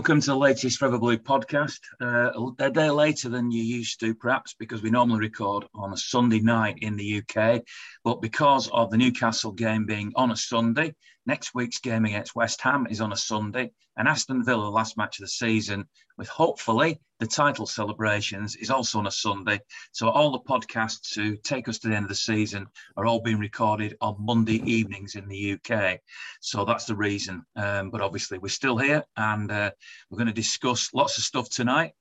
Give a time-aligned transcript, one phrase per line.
[0.00, 1.80] Welcome to the latest Forever Blue podcast.
[2.00, 5.96] Uh, a day later than you used to, perhaps, because we normally record on a
[5.98, 7.60] Sunday night in the UK.
[8.04, 10.94] But because of the Newcastle game being on a Sunday,
[11.26, 15.18] next week's game against West Ham is on a Sunday, and Aston Villa, last match
[15.18, 15.84] of the season,
[16.16, 19.60] with hopefully the title celebrations, is also on a Sunday.
[19.92, 23.20] So all the podcasts to take us to the end of the season are all
[23.20, 26.00] being recorded on Monday evenings in the UK.
[26.40, 27.44] So that's the reason.
[27.56, 29.70] Um, but obviously, we're still here and uh,
[30.08, 31.92] we're going to discuss lots of stuff tonight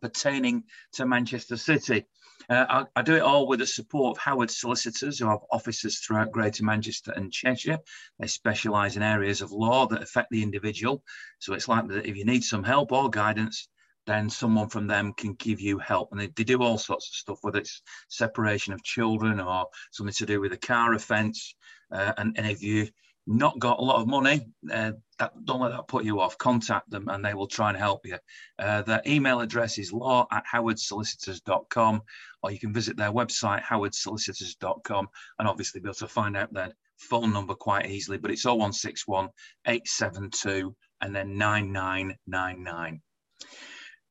[0.00, 2.06] pertaining to Manchester City.
[2.48, 5.98] Uh, I, I, do it all with the support of Howard Solicitors, who have offices
[5.98, 7.78] throughout Greater Manchester and Cheshire.
[8.18, 11.02] They specialise in areas of law that affect the individual.
[11.38, 13.68] So it's like that if you need some help or guidance,
[14.06, 16.10] then someone from them can give you help.
[16.10, 20.14] And they, they do all sorts of stuff, whether it's separation of children or something
[20.14, 21.54] to do with a car offence.
[21.90, 22.88] Uh, and, and if you
[23.26, 26.36] not got a lot of money, uh, that, don't let that put you off.
[26.38, 28.18] Contact them and they will try and help you.
[28.58, 32.02] Uh, their email address is law at howardsolicitors.com
[32.42, 36.72] or you can visit their website, howardsolicitors.com, and obviously be able to find out their
[36.98, 38.18] phone number quite easily.
[38.18, 39.28] But it's 0161
[39.66, 43.00] 872 and then 9999.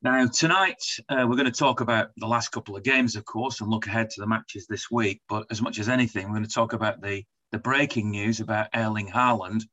[0.03, 3.62] Now, tonight, uh, we're going to talk about the last couple of games, of course,
[3.62, 5.22] and look ahead to the matches this week.
[5.30, 8.70] But as much as anything, we're going to talk about the, the breaking news about
[8.74, 9.64] Erling Haaland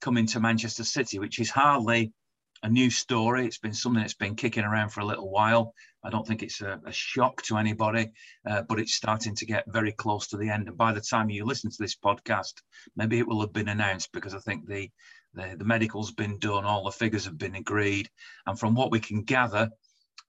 [0.00, 2.12] coming to Manchester City, which is hardly
[2.62, 3.46] a new story.
[3.46, 5.74] It's been something that's been kicking around for a little while.
[6.04, 8.10] I don't think it's a, a shock to anybody,
[8.48, 10.68] uh, but it's starting to get very close to the end.
[10.68, 12.54] And by the time you listen to this podcast,
[12.96, 14.90] maybe it will have been announced because I think the
[15.34, 18.10] the, the medical's been done, all the figures have been agreed,
[18.46, 19.70] and from what we can gather,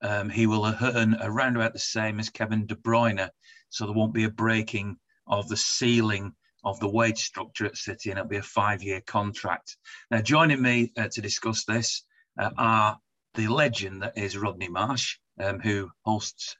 [0.01, 3.29] um, he will earn around about the same as Kevin De Bruyne.
[3.69, 4.95] So there won't be a breaking
[5.27, 6.33] of the ceiling
[6.63, 9.77] of the wage structure at City, and it'll be a five-year contract.
[10.11, 12.03] Now, joining me uh, to discuss this
[12.39, 12.97] uh, are
[13.35, 16.55] the legend that is Rodney Marsh, um, who hosts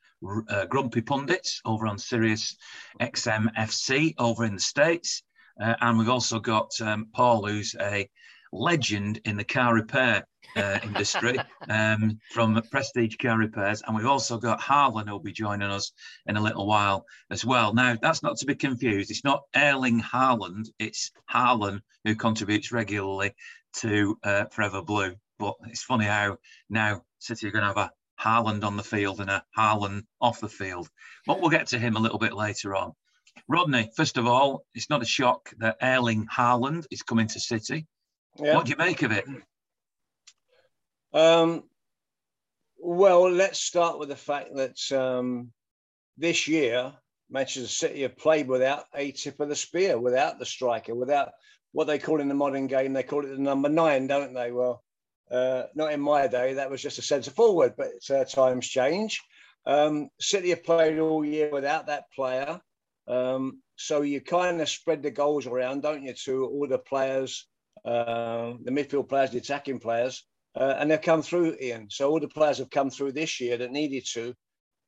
[0.49, 2.55] uh, Grumpy Pundits over on Sirius
[2.99, 5.23] XM FC over in the States.
[5.61, 8.09] Uh, and we've also got um, Paul, who's a
[8.53, 10.25] legend in the car repair
[10.55, 11.37] uh, industry
[11.69, 13.81] um, from Prestige Car Repairs.
[13.85, 15.91] And we've also got Harlan who'll be joining us
[16.27, 17.73] in a little while as well.
[17.73, 19.09] Now, that's not to be confused.
[19.09, 23.33] It's not Erling Haaland, it's Harlan who contributes regularly
[23.77, 25.15] to uh, Forever Blue.
[25.39, 26.37] But it's funny how
[26.69, 30.39] now City are going to have a Harland on the field and a Haaland off
[30.39, 30.87] the field.
[31.25, 32.93] But we'll get to him a little bit later on.
[33.47, 37.87] Rodney, first of all, it's not a shock that Erling Haaland is coming to City.
[38.37, 38.55] Yeah.
[38.55, 39.25] What do you make of it?
[41.13, 41.63] Um,
[42.79, 45.51] well, let's start with the fact that um,
[46.17, 46.93] this year,
[47.29, 51.29] Manchester City have played without a tip of the spear, without the striker, without
[51.71, 54.51] what they call in the modern game, they call it the number nine, don't they?
[54.51, 54.83] Well,
[55.31, 59.21] uh, not in my day, that was just a centre forward, but uh, times change.
[59.65, 62.59] Um, City have played all year without that player.
[63.07, 67.47] Um, so you kind of spread the goals around, don't you, to all the players,
[67.85, 71.89] uh, the midfield players, the attacking players, uh, and they've come through, Ian.
[71.89, 74.33] So all the players have come through this year that needed to.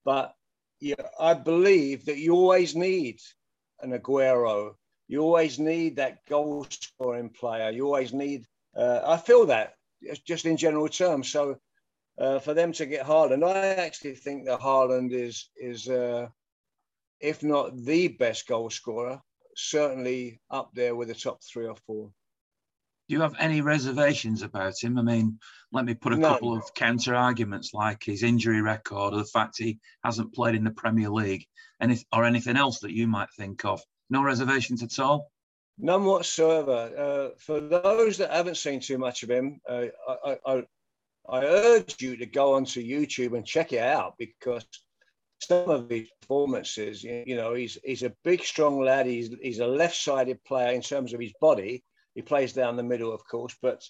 [0.03, 0.33] But
[0.79, 3.19] yeah, I believe that you always need
[3.81, 4.75] an Aguero.
[5.07, 7.71] You always need that goal scoring player.
[7.71, 8.45] You always need.
[8.75, 9.73] Uh, I feel that
[10.25, 11.29] just in general terms.
[11.29, 11.57] So
[12.19, 16.27] uh, for them to get Haaland, I actually think that Haaland is is uh,
[17.19, 19.19] if not the best goal scorer,
[19.55, 22.11] certainly up there with the top three or four.
[23.07, 24.97] Do you have any reservations about him?
[24.97, 25.39] I mean,
[25.71, 29.57] let me put a couple of counter arguments like his injury record or the fact
[29.59, 31.45] he hasn't played in the Premier League,
[31.79, 33.79] any, or anything else that you might think of.
[34.09, 35.31] No reservations at all?
[35.77, 36.91] None whatsoever.
[36.97, 40.63] Uh, for those that haven't seen too much of him, uh, I, I,
[41.29, 44.65] I, urge you to go onto YouTube and check it out because
[45.39, 49.05] some of his performances, you know, he's he's a big, strong lad.
[49.05, 51.83] He's he's a left-sided player in terms of his body.
[52.15, 53.83] He plays down the middle, of course, but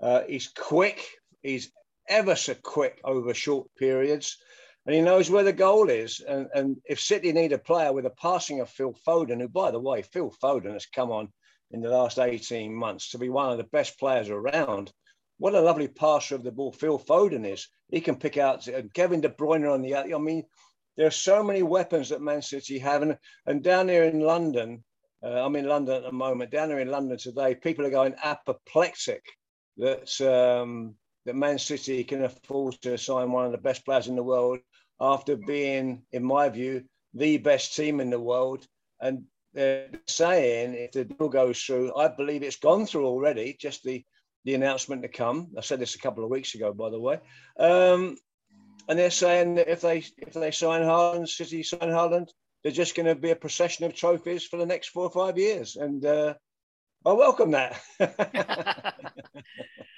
[0.00, 1.06] uh, he's quick.
[1.42, 1.70] He's
[2.08, 4.38] ever so quick over short periods
[4.86, 6.20] and he knows where the goal is.
[6.20, 9.70] And, and if City need a player with a passing of Phil Foden, who, by
[9.70, 11.32] the way, Phil Foden has come on
[11.70, 14.92] in the last 18 months to be one of the best players around.
[15.38, 17.68] What a lovely passer of the ball Phil Foden is.
[17.90, 20.44] He can pick out Kevin De Bruyne on the I mean,
[20.96, 23.02] there are so many weapons that Man City have.
[23.02, 24.84] And, and down here in London,
[25.24, 28.14] uh, I'm in London at the moment, down there in London today, people are going
[28.22, 29.24] apoplectic
[29.76, 30.94] that, um,
[31.26, 34.58] that Man City can afford to sign one of the best players in the world
[35.00, 36.84] after being, in my view,
[37.14, 38.66] the best team in the world.
[39.00, 39.24] And
[39.54, 44.04] they're saying if the deal goes through, I believe it's gone through already, just the
[44.44, 45.48] the announcement to come.
[45.56, 47.20] I said this a couple of weeks ago, by the way.
[47.58, 48.16] Um,
[48.88, 52.28] and they're saying that if they if they sign Haaland, City sign Haaland,
[52.62, 55.38] they're just going to be a procession of trophies for the next four or five
[55.38, 55.76] years.
[55.76, 56.34] And uh,
[57.04, 57.80] I welcome that.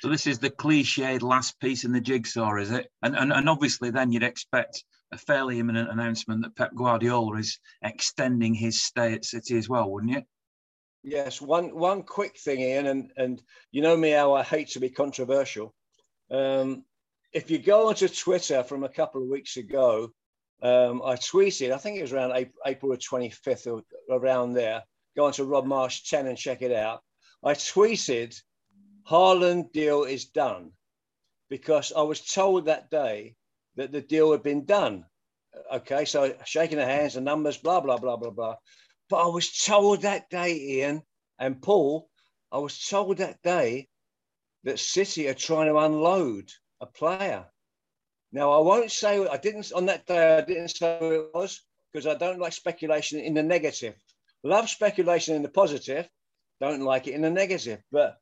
[0.01, 2.89] so this is the cliched last piece in the jigsaw, is it?
[3.03, 7.59] And, and and obviously then you'd expect a fairly imminent announcement that Pep Guardiola is
[7.83, 10.23] extending his stay at City as well, wouldn't you?
[11.03, 14.81] Yes, one one quick thing, Ian, and and you know me how I hate to
[14.81, 15.75] be controversial.
[16.31, 16.85] Um,
[17.35, 20.11] if you go onto Twitter from a couple of weeks ago,
[20.63, 24.83] um, I tweeted, I think it was around April, April the 25th or around there.
[25.17, 27.03] Go onto Rob Marsh 10 and check it out.
[27.45, 28.41] I tweeted,
[29.09, 30.73] Haaland deal is done
[31.51, 33.37] because I was told that day
[33.77, 35.05] that the deal had been done.
[35.73, 38.57] Okay, so shaking the hands, the numbers, blah, blah, blah, blah, blah.
[39.11, 41.03] But I was told that day, Ian
[41.39, 42.09] and Paul,
[42.51, 43.89] I was told that day
[44.65, 47.47] that City are trying to unload a player.
[48.35, 51.63] Now, I won't say, I didn't, on that day, I didn't say who it was
[51.93, 53.95] because I don't like speculation in the negative.
[54.43, 56.09] Love speculation in the positive,
[56.61, 57.81] don't like it in the negative.
[57.93, 58.17] But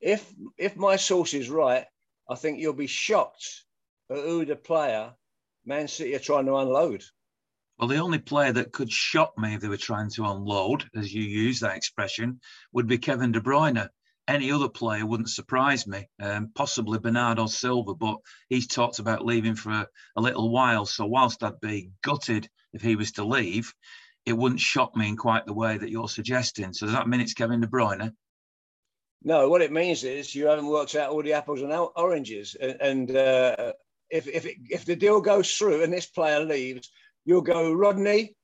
[0.00, 0.28] if
[0.58, 1.86] if my source is right,
[2.28, 3.64] I think you'll be shocked
[4.10, 5.14] at who the player
[5.64, 7.04] Man City are trying to unload.
[7.78, 11.14] Well, the only player that could shock me if they were trying to unload, as
[11.14, 12.40] you use that expression,
[12.72, 13.88] would be Kevin De Bruyne
[14.32, 16.08] any other player wouldn't surprise me.
[16.20, 18.16] Um, possibly Bernardo Silva, but
[18.48, 19.86] he's talked about leaving for a,
[20.16, 20.86] a, little while.
[20.86, 23.72] So whilst I'd be gutted if he was to leave,
[24.24, 26.72] it wouldn't shock me in quite the way that you're suggesting.
[26.72, 28.12] So does that mean it's Kevin De Bruyne?
[29.22, 32.56] No, what it means is you haven't worked out all the apples and oranges.
[32.56, 33.72] And, uh,
[34.10, 36.90] if if it, if the deal goes through and this player leaves,
[37.24, 38.36] you'll go, Rodney,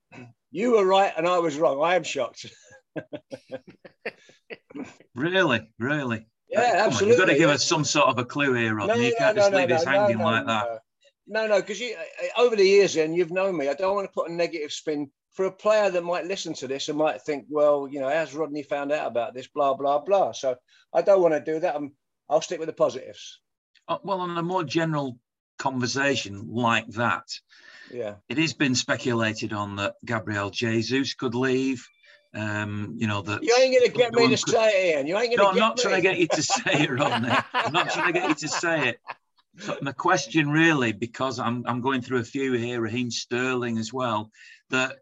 [0.50, 1.82] you were right and I was wrong.
[1.82, 2.46] I am shocked.
[5.14, 6.26] really, really.
[6.48, 7.08] Yeah, absolutely.
[7.08, 8.94] You've got to give us some sort of a clue here, Rodney.
[8.94, 10.80] No, you can't no, just no, leave us hanging like that.
[11.26, 11.94] No, no, because you
[12.38, 13.68] over the years, and you've known me.
[13.68, 16.66] I don't want to put a negative spin for a player that might listen to
[16.66, 19.46] this and might think, well, you know, has Rodney found out about this?
[19.46, 20.32] Blah blah blah.
[20.32, 20.56] So
[20.92, 21.76] I don't want to do that.
[21.76, 21.92] I'm,
[22.30, 23.40] I'll stick with the positives.
[23.86, 25.18] Uh, well, on a more general
[25.58, 27.26] conversation like that,
[27.92, 31.86] yeah, it has been speculated on that Gabriel Jesus could leave.
[32.34, 35.06] Um, you know that you ain't gonna get me to could, say it, Ian.
[35.06, 35.44] You ain't gonna.
[35.44, 35.82] No, I'm not me.
[35.82, 37.30] trying to get you to say it, Rodney.
[37.54, 39.00] I'm not trying to get you to say it.
[39.58, 43.92] So my question, really, because I'm I'm going through a few here, Raheem Sterling as
[43.92, 44.30] well.
[44.68, 44.98] That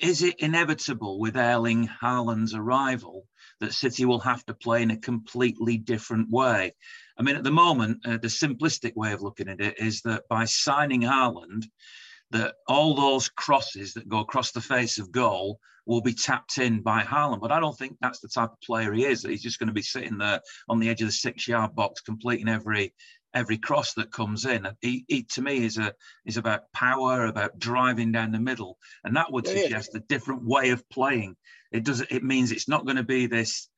[0.00, 3.26] is it inevitable with Erling Haaland's arrival
[3.60, 6.74] that City will have to play in a completely different way?
[7.18, 10.26] I mean, at the moment, uh, the simplistic way of looking at it is that
[10.28, 11.64] by signing Haaland,
[12.30, 16.80] that all those crosses that go across the face of goal will be tapped in
[16.80, 17.40] by Haaland.
[17.40, 19.22] But I don't think that's the type of player he is.
[19.22, 22.48] He's just going to be sitting there on the edge of the six-yard box, completing
[22.48, 22.94] every
[23.34, 24.68] every cross that comes in.
[24.82, 25.94] He, he, to me is a
[26.26, 30.70] is about power, about driving down the middle, and that would suggest a different way
[30.70, 31.36] of playing.
[31.70, 32.02] It does.
[32.02, 33.68] It means it's not going to be this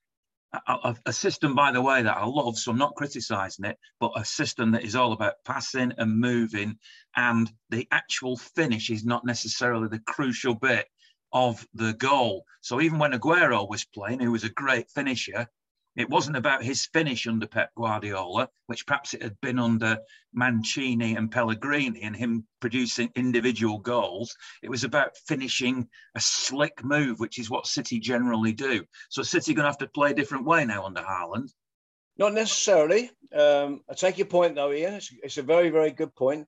[0.67, 4.13] a, a, system, by the way, that I love, so I'm not criticizing it, but
[4.17, 6.79] a system that is all about passing and moving,
[7.17, 10.87] and the actual finish is not necessarily the crucial bit
[11.35, 12.47] of the goal.
[12.63, 15.49] So even when Aguero was playing, who was a great finisher,
[15.97, 19.99] it wasn't about his finish under Pep Guardiola, which perhaps it had been under
[20.33, 24.37] Mancini and Pellegrini and him producing individual goals.
[24.63, 28.85] It was about finishing a slick move, which is what City generally do.
[29.09, 31.51] So City going to have to play a different way now under Haaland.
[32.17, 33.11] Not necessarily.
[33.33, 34.95] Um, I take your point though, Ian.
[34.95, 36.47] It's, it's a very, very good point.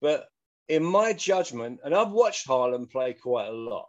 [0.00, 0.26] But
[0.68, 3.88] in my judgment, and I've watched Haaland play quite a lot,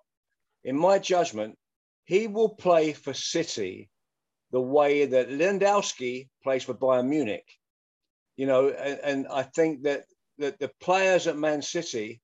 [0.68, 1.58] in my judgment,
[2.04, 3.90] he will play for City
[4.52, 7.46] the way that Lewandowski plays for Bayern Munich.
[8.36, 10.04] You know, and, and I think that,
[10.40, 12.22] that the players at Man City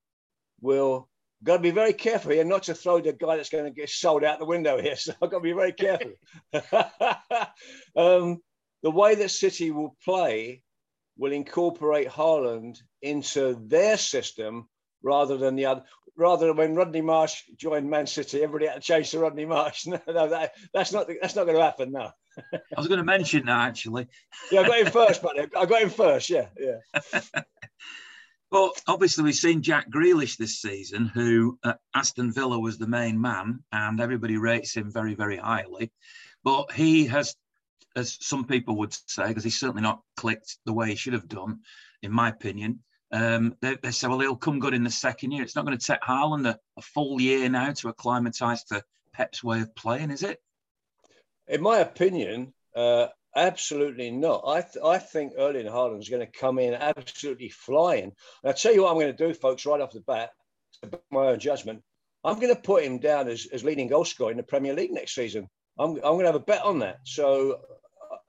[0.62, 1.08] will
[1.44, 3.90] got to be very careful here not to throw the guy that's going to get
[3.90, 4.96] sold out the window here.
[4.98, 6.12] So I've got to be very careful.
[7.96, 8.40] um,
[8.82, 10.64] the way that City will play
[11.18, 14.68] will incorporate Haaland into their system
[15.02, 15.84] rather than the other
[16.16, 19.86] rather than when Rodney Marsh joined Man City, everybody had to chase to Rodney Marsh.
[19.88, 22.14] No, no that, that's not that's not going to happen now.
[22.54, 24.08] I was going to mention that actually.
[24.52, 25.42] yeah, I got him first, buddy.
[25.42, 26.30] I got him first.
[26.30, 27.22] Yeah, yeah.
[28.54, 33.20] But obviously, we've seen Jack Grealish this season, who at Aston Villa was the main
[33.20, 35.92] man, and everybody rates him very, very highly.
[36.44, 37.36] But he has,
[37.96, 41.28] as some people would say, because he's certainly not clicked the way he should have
[41.28, 41.62] done,
[42.04, 42.84] in my opinion.
[43.14, 45.44] Um, they, they say, well, he'll come good in the second year.
[45.44, 49.44] It's not going to take Haaland a, a full year now to acclimatise to Pep's
[49.44, 50.42] way of playing, is it?
[51.48, 54.44] In my opinion, uh, Absolutely not.
[54.46, 58.04] I, th- I think Erling is going to come in absolutely flying.
[58.04, 58.14] And
[58.46, 60.32] I'll tell you what I'm going to do, folks, right off the bat,
[61.12, 61.82] my own judgment.
[62.24, 64.92] I'm going to put him down as, as leading goal scorer in the Premier League
[64.92, 65.50] next season.
[65.80, 67.00] I'm, I'm going to have a bet on that.
[67.06, 67.60] So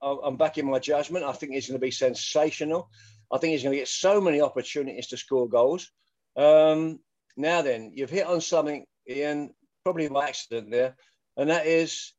[0.02, 1.24] I'm backing my judgment.
[1.24, 2.88] I think he's going to be sensational.
[3.34, 5.90] I think he's going to get so many opportunities to score goals.
[6.36, 7.00] Um,
[7.36, 10.94] now then, you've hit on something, Ian, probably by accident there,
[11.36, 12.12] and that is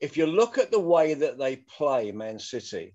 [0.00, 2.94] if you look at the way that they play Man City,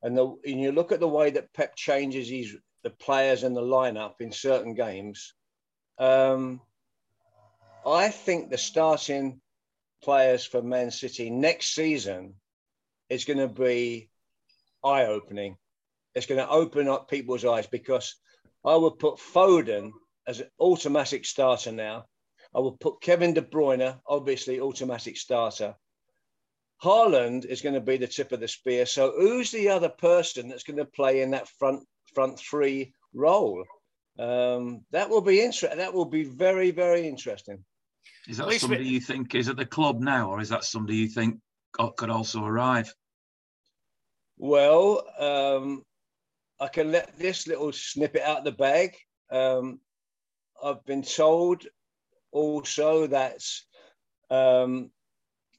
[0.00, 3.56] and, the, and you look at the way that Pep changes his the players and
[3.56, 5.34] the lineup in certain games,
[5.98, 6.60] um,
[7.84, 9.40] I think the starting
[10.04, 12.34] players for Man City next season
[13.08, 14.08] is going to be
[14.84, 15.56] eye opening.
[16.16, 18.16] It's going to open up people's eyes because
[18.64, 19.92] I would put Foden
[20.26, 22.06] as an automatic starter now.
[22.54, 25.74] I would put Kevin De Bruyne, obviously automatic starter.
[26.82, 28.86] Haaland is going to be the tip of the spear.
[28.86, 33.62] So who's the other person that's going to play in that front front three role?
[34.18, 35.76] Um, that will be interesting.
[35.76, 37.62] That will be very very interesting.
[38.26, 41.08] Is that somebody you think is at the club now, or is that somebody you
[41.08, 41.40] think
[41.72, 42.94] could also arrive?
[44.38, 45.82] Well, um,
[46.58, 48.96] I can let this little snippet out the bag.
[49.30, 49.80] Um,
[50.62, 51.66] I've been told
[52.32, 53.42] also that
[54.30, 54.90] um,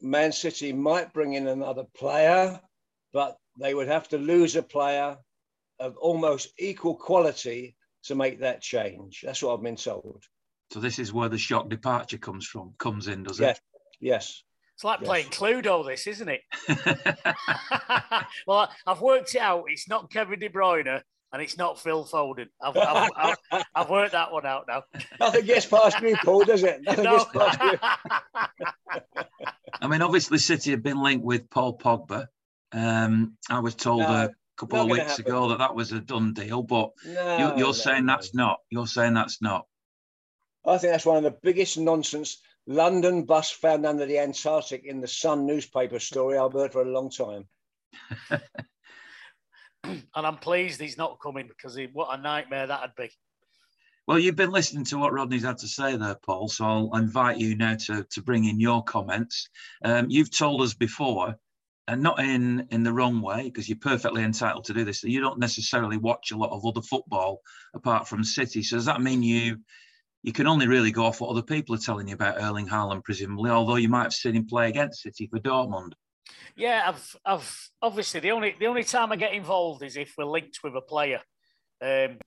[0.01, 2.59] Man City might bring in another player,
[3.13, 5.17] but they would have to lose a player
[5.79, 9.21] of almost equal quality to make that change.
[9.23, 10.23] That's what I've been told.
[10.71, 13.57] So this is where the shock departure comes from, comes in, does yes.
[13.57, 13.63] it?
[13.99, 14.43] Yes.
[14.77, 15.07] It's like yes.
[15.07, 16.41] playing Cluedo, this, isn't it?
[18.45, 19.63] well, I've worked it out.
[19.69, 21.01] It's not Kevin De Bruyne
[21.33, 22.45] and it's not Phil Foden.
[22.61, 23.09] I've, I've,
[23.51, 24.83] I've, I've worked that one out now.
[25.19, 26.83] Nothing gets past me, Paul, does it?
[26.83, 27.17] Nothing no.
[27.17, 27.79] gets past you.
[29.81, 32.27] I mean, obviously, City have been linked with Paul Pogba.
[32.71, 36.33] Um, I was told no, a couple of weeks ago that that was a done
[36.33, 38.59] deal, but no, you, are no, saying that's not.
[38.69, 39.65] You're saying that's not.
[40.63, 44.99] I think that's one of the biggest nonsense London bus found under the Antarctic in
[44.99, 47.45] the Sun newspaper story I've heard for a long time.
[49.83, 53.09] and I'm pleased he's not coming because he, what a nightmare that'd be.
[54.05, 56.49] Well, you've been listening to what Rodney's had to say there, Paul.
[56.49, 59.49] So I'll invite you now to, to bring in your comments.
[59.83, 61.35] Um, you've told us before,
[61.89, 65.01] and not in in the wrong way, because you're perfectly entitled to do this.
[65.01, 67.41] That you don't necessarily watch a lot of other football
[67.73, 68.63] apart from City.
[68.63, 69.57] So does that mean you
[70.23, 73.03] you can only really go off what other people are telling you about Erling Haaland,
[73.03, 73.49] presumably?
[73.49, 75.93] Although you might have seen him play against City for Dortmund.
[76.55, 80.25] Yeah, I've, I've obviously the only the only time I get involved is if we're
[80.25, 81.21] linked with a player.
[81.81, 82.17] Um,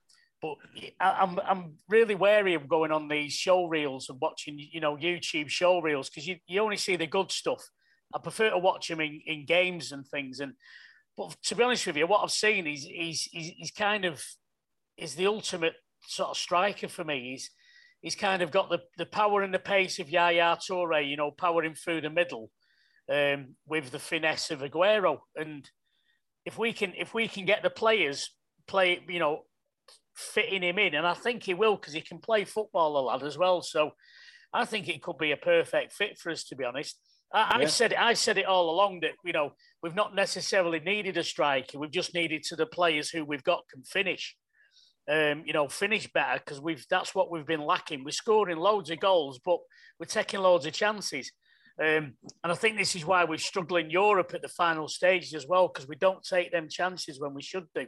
[0.41, 0.55] but
[1.01, 4.81] I, am I'm, I'm really wary of going on these show reels and watching you
[4.81, 7.63] know YouTube show reels because you, you only see the good stuff.
[8.15, 10.41] I prefer to watch them in, in games and things.
[10.41, 10.55] And
[11.17, 14.25] but to be honest with you, what I've seen is he's, he's, he's kind of
[14.97, 15.75] is the ultimate
[16.07, 17.33] sort of striker for me.
[17.33, 17.51] He's
[18.01, 21.31] he's kind of got the, the power and the pace of Yaya Toure, you know,
[21.31, 22.51] powering through the middle
[23.11, 25.19] um, with the finesse of Aguero.
[25.37, 25.69] And
[26.45, 28.31] if we can if we can get the players
[28.67, 29.43] play, you know,
[30.15, 33.23] fitting him in, and I think he will because he can play football a lot
[33.23, 33.63] as well.
[33.63, 33.93] So
[34.53, 36.99] I think it could be a perfect fit for us, to be honest.
[37.33, 37.65] I, yeah.
[37.65, 39.53] I said I said it all along that you know
[39.83, 41.79] we've not necessarily needed a striker.
[41.79, 44.37] We've just needed to the players who we've got can finish.
[45.11, 48.05] Um, you know, finish better because we've that's what we've been lacking.
[48.05, 49.59] We're scoring loads of goals, but
[49.99, 51.33] we're taking loads of chances.
[51.81, 52.15] Um,
[52.45, 55.47] and I think this is why we struggle in Europe at the final stages as
[55.47, 57.87] well, because we don't take them chances when we should do.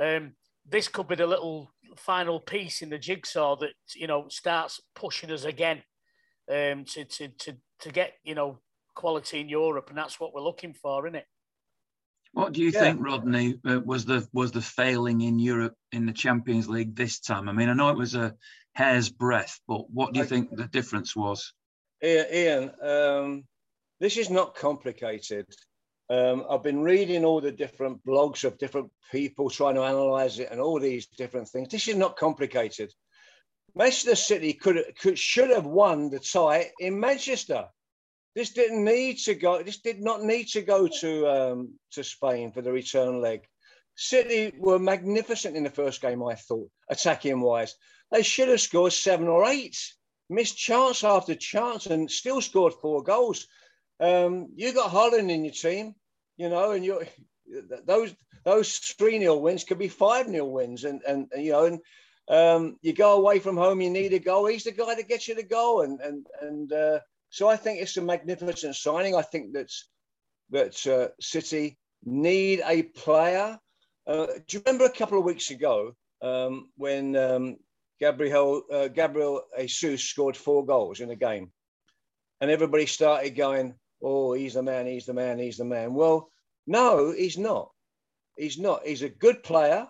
[0.00, 0.32] Um,
[0.68, 5.30] this could be the little final piece in the jigsaw that you know starts pushing
[5.30, 5.82] us again
[6.50, 8.60] um, to, to to to get you know
[8.94, 11.26] quality in Europe, and that's what we're looking for, isn't it?
[12.32, 12.80] What do you yeah.
[12.80, 13.58] think, Rodney?
[13.64, 17.48] Uh, was the was the failing in Europe in the Champions League this time?
[17.48, 18.34] I mean, I know it was a
[18.74, 21.52] hair's breadth, but what do you think the difference was?
[22.02, 23.44] Ian, um,
[23.98, 25.46] this is not complicated.
[26.10, 30.48] Um, I've been reading all the different blogs of different people trying to analyze it
[30.50, 31.68] and all these different things.
[31.68, 32.92] This is not complicated.
[33.74, 37.66] Manchester City could, could should have won the tie in Manchester.
[38.38, 39.60] This didn't need to go.
[39.64, 43.40] This did not need to go to um, to Spain for the return leg.
[43.96, 46.22] City were magnificent in the first game.
[46.22, 47.74] I thought attacking wise,
[48.12, 49.76] they should have scored seven or eight
[50.30, 53.48] missed chance after chance and still scored four goals.
[53.98, 55.96] Um, you got Haaland in your team,
[56.36, 57.02] you know, and you
[57.86, 58.14] those
[58.44, 61.80] those three nil wins could be five nil wins, and, and, and you know, and
[62.28, 64.46] um, you go away from home, you need a goal.
[64.46, 67.80] He's the guy that gets you the goal, and and and uh, so I think
[67.80, 69.14] it's a magnificent signing.
[69.14, 69.88] I think that's
[70.50, 73.58] that uh, City need a player.
[74.06, 77.56] Uh, do you remember a couple of weeks ago um, when um,
[78.00, 81.50] Gabriel uh, Gabriel Jesus scored four goals in a game,
[82.40, 84.86] and everybody started going, "Oh, he's the man!
[84.86, 85.38] He's the man!
[85.38, 86.30] He's the man!" Well,
[86.66, 87.70] no, he's not.
[88.36, 88.86] He's not.
[88.86, 89.86] He's a good player.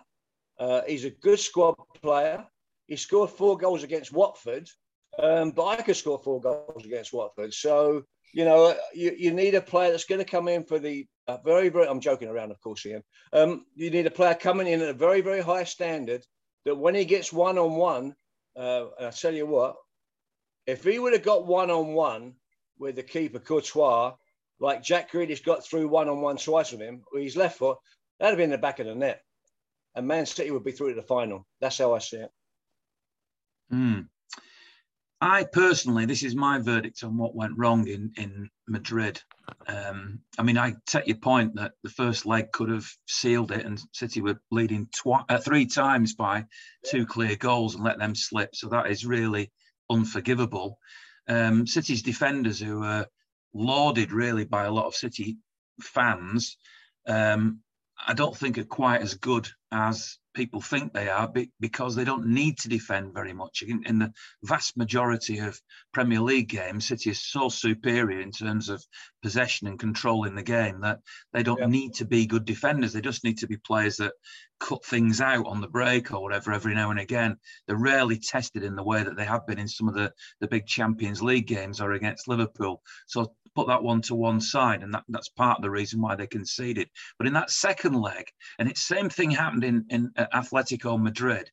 [0.57, 2.45] Uh, he's a good squad player.
[2.87, 4.67] He scored four goals against Watford,
[5.21, 7.53] um, but I could score four goals against Watford.
[7.53, 11.07] So you know, you, you need a player that's going to come in for the
[11.27, 13.03] uh, very, very, I'm joking around, of course, Ian.
[13.33, 16.23] Um, you need a player coming in at a very, very high standard
[16.65, 18.15] that when he gets one on one,
[18.55, 19.75] and I tell you what,
[20.67, 22.33] if he would have got one on one
[22.77, 24.13] with the keeper Courtois,
[24.59, 27.77] like Jack Grealish got through one on one twice with him, with his left foot,
[28.19, 29.21] that'd have been the back of the net.
[29.95, 31.47] And Man City would be through to the final.
[31.61, 32.31] That's how I see it.
[33.71, 34.07] Mm.
[35.21, 39.21] I personally, this is my verdict on what went wrong in in Madrid.
[39.67, 43.65] Um, I mean, I take your point that the first leg could have sealed it,
[43.65, 46.45] and City were leading twi- uh, three times by
[46.85, 48.55] two clear goals and let them slip.
[48.55, 49.51] So that is really
[49.89, 50.79] unforgivable.
[51.27, 53.05] Um, City's defenders, who were
[53.53, 55.37] lauded really by a lot of City
[55.81, 56.57] fans,
[57.07, 57.59] um,
[58.07, 62.27] I don't think are quite as good as people think they are because they don't
[62.27, 63.61] need to defend very much.
[63.61, 64.13] In, in, the
[64.43, 65.59] vast majority of
[65.93, 68.83] Premier League games, City is so superior in terms of
[69.21, 70.99] possession and control in the game that
[71.33, 71.65] they don't yeah.
[71.67, 72.93] need to be good defenders.
[72.93, 74.13] They just need to be players that
[74.59, 77.37] cut things out on the break or whatever every now and again.
[77.67, 80.47] They're rarely tested in the way that they have been in some of the, the
[80.47, 82.81] big Champions League games or against Liverpool.
[83.07, 86.15] So put that one to one side, and that, that's part of the reason why
[86.15, 86.89] they conceded.
[87.17, 88.25] But in that second leg,
[88.57, 91.49] and it's same thing happened in in Atletico Madrid.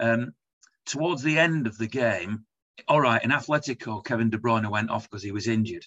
[0.00, 0.32] Um,
[0.86, 2.44] towards the end of the game,
[2.88, 5.86] all right, in Atletico, Kevin De Bruyne went off because he was injured,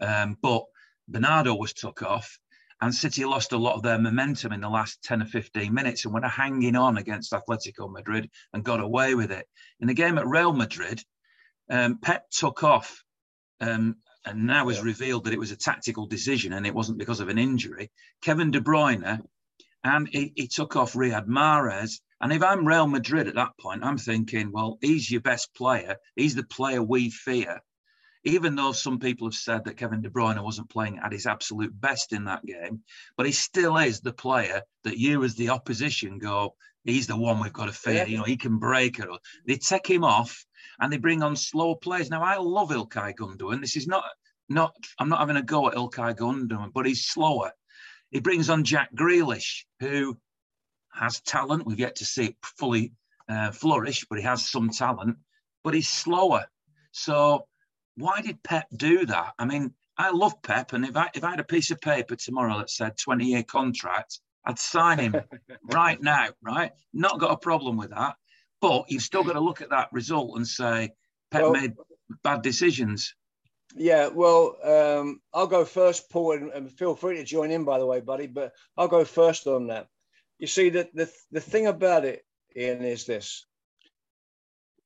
[0.00, 0.64] um, but
[1.08, 2.38] Bernardo was took off.
[2.80, 6.04] And City lost a lot of their momentum in the last 10 or 15 minutes
[6.04, 9.48] and were hanging on against Atletico Madrid and got away with it.
[9.80, 11.02] In the game at Real Madrid,
[11.70, 13.02] um, Pep took off
[13.60, 17.20] um, and now has revealed that it was a tactical decision and it wasn't because
[17.20, 17.90] of an injury.
[18.20, 19.22] Kevin De Bruyne,
[19.84, 22.00] and he, he, took off Riyad Mahrez.
[22.20, 25.96] And if I'm Real Madrid at that point, I'm thinking, well, he's your best player.
[26.16, 27.60] He's the player we fear.
[28.24, 31.80] Even though some people have said that Kevin De Bruyne wasn't playing at his absolute
[31.80, 32.82] best in that game,
[33.16, 36.56] but he still is the player that you, as the opposition, go,
[36.86, 37.94] he's the one we've got to fear.
[37.94, 38.06] Yeah.
[38.06, 39.08] You know, he can break it.
[39.46, 40.46] They take him off
[40.80, 42.10] and they bring on slow players.
[42.10, 43.60] Now, I love Ilkay Gundogan.
[43.60, 44.04] This is not
[44.48, 44.74] not.
[44.98, 47.52] I'm not having a go at Ilkay Gundogan, but he's slower.
[48.10, 50.16] He brings on Jack Grealish, who
[50.92, 51.66] has talent.
[51.66, 52.92] We've yet to see it fully
[53.28, 55.18] uh, flourish, but he has some talent.
[55.64, 56.46] But he's slower.
[56.92, 57.46] So
[57.96, 59.34] why did Pep do that?
[59.38, 62.14] I mean, I love Pep, and if I if I had a piece of paper
[62.16, 65.16] tomorrow that said 20 year contract, I'd sign him
[65.64, 66.28] right now.
[66.42, 66.72] Right?
[66.92, 68.16] Not got a problem with that.
[68.60, 70.90] But you've still got to look at that result and say
[71.30, 71.74] Pep well, made
[72.22, 73.14] bad decisions.
[73.74, 77.78] Yeah, well, um, I'll go first, Paul, and, and, feel free to join in, by
[77.78, 78.26] the way, buddy.
[78.26, 79.88] But I'll go first on that.
[80.38, 82.24] You see, the, the, the thing about it,
[82.56, 83.44] Ian, is this.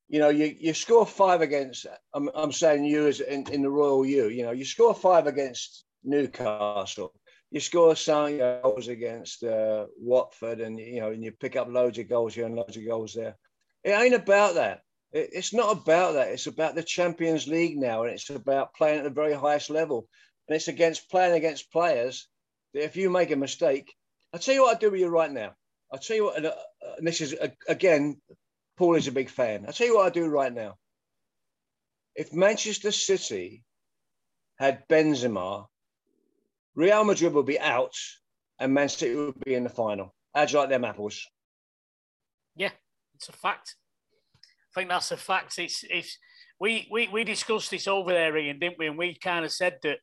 [0.08, 3.70] You know, you, you score five against, I'm, I'm saying you as in, in the
[3.70, 7.12] Royal U, you know, you score five against Newcastle.
[7.50, 11.98] You score some goals against uh, Watford and, you know, and you pick up loads
[11.98, 13.36] of goals here and loads of goals there.
[13.82, 14.82] It ain't about that.
[15.12, 16.28] It's not about that.
[16.28, 20.06] It's about the Champions League now, and it's about playing at the very highest level.
[20.46, 22.28] And it's against playing against players
[22.74, 23.92] that if you make a mistake,
[24.32, 25.54] I'll tell you what I'll do with you right now.
[25.92, 26.54] I'll tell you what, and, uh,
[26.98, 28.20] and this is, uh, again,
[28.76, 29.64] Paul is a big fan.
[29.66, 30.76] I'll tell you what I'll do right now.
[32.14, 33.64] If Manchester City
[34.60, 35.66] had Benzema,
[36.80, 37.94] Real Madrid will be out
[38.58, 40.14] and Man City will be in the final.
[40.34, 41.26] How do you like them apples?
[42.56, 42.70] Yeah,
[43.14, 43.74] it's a fact.
[44.44, 45.58] I think that's a fact.
[45.58, 46.16] It's it's
[46.58, 48.86] we we we discussed this over there, Ian, didn't we?
[48.86, 49.98] And we kind of said that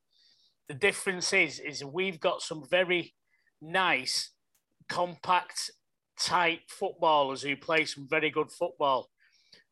[0.67, 3.15] the difference is is we've got some very
[3.59, 4.33] nice,
[4.87, 5.71] compact,
[6.19, 9.09] tight footballers who play some very good football.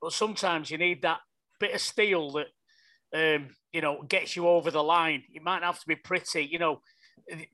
[0.02, 1.20] But sometimes you need that
[1.60, 2.48] bit of steel that
[3.14, 5.22] um, you know gets you over the line.
[5.32, 6.82] It might have to be pretty, you know.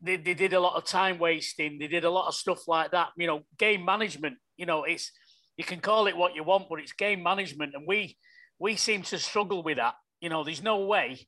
[0.01, 1.79] They, they did a lot of time wasting.
[1.79, 3.09] They did a lot of stuff like that.
[3.17, 4.37] You know, game management.
[4.57, 5.11] You know, it's
[5.57, 8.17] you can call it what you want, but it's game management, and we
[8.59, 9.95] we seem to struggle with that.
[10.19, 11.27] You know, there's no way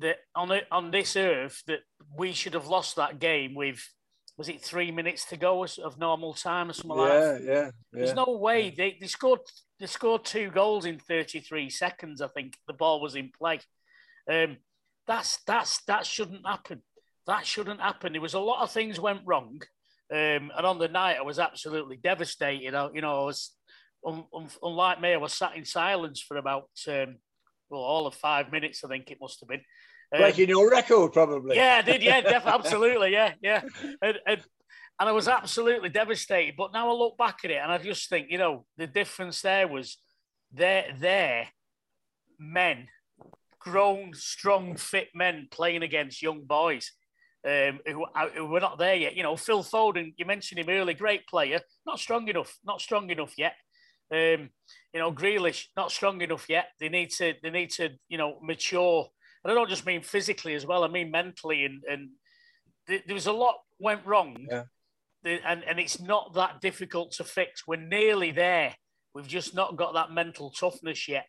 [0.00, 1.80] that on on this earth that
[2.16, 3.80] we should have lost that game with
[4.38, 7.42] was it three minutes to go of normal time or something yeah, like that?
[7.42, 7.70] Yeah, yeah.
[7.92, 9.40] There's no way they, they scored
[9.80, 12.22] they scored two goals in 33 seconds.
[12.22, 13.58] I think the ball was in play.
[14.30, 14.58] Um,
[15.08, 16.82] that's that's that shouldn't happen.
[17.28, 18.12] That shouldn't happen.
[18.12, 19.60] There was a lot of things went wrong,
[20.10, 22.74] um, and on the night I was absolutely devastated.
[22.74, 23.52] I, you know, I was
[24.04, 27.16] un, un, unlike me, I was sat in silence for about um,
[27.70, 28.82] well all of five minutes.
[28.82, 29.60] I think it must have been.
[30.12, 31.56] Um, Breaking your record, probably.
[31.56, 32.02] Yeah, I did.
[32.02, 33.12] Yeah, definitely, absolutely.
[33.12, 33.62] Yeah, yeah.
[34.00, 34.40] And, and,
[35.00, 36.54] and I was absolutely devastated.
[36.56, 39.42] But now I look back at it and I just think, you know, the difference
[39.42, 39.98] there was
[40.50, 41.48] they're, they're
[42.38, 42.88] men,
[43.58, 46.90] grown, strong, fit men playing against young boys
[47.46, 49.16] um, who, uh, who were not there yet.
[49.16, 53.10] You know, Phil Foden, you mentioned him earlier, great player, not strong enough, not strong
[53.10, 53.54] enough yet.
[54.10, 54.50] Um,
[54.92, 56.68] you know, Grealish, not strong enough yet.
[56.80, 59.06] They need to, they need to, you know, mature.
[59.44, 60.82] And I don't just mean physically as well.
[60.82, 62.10] I mean mentally, and and
[62.88, 64.64] there was a lot went wrong, yeah.
[65.24, 67.66] and and it's not that difficult to fix.
[67.66, 68.74] We're nearly there.
[69.14, 71.26] We've just not got that mental toughness yet.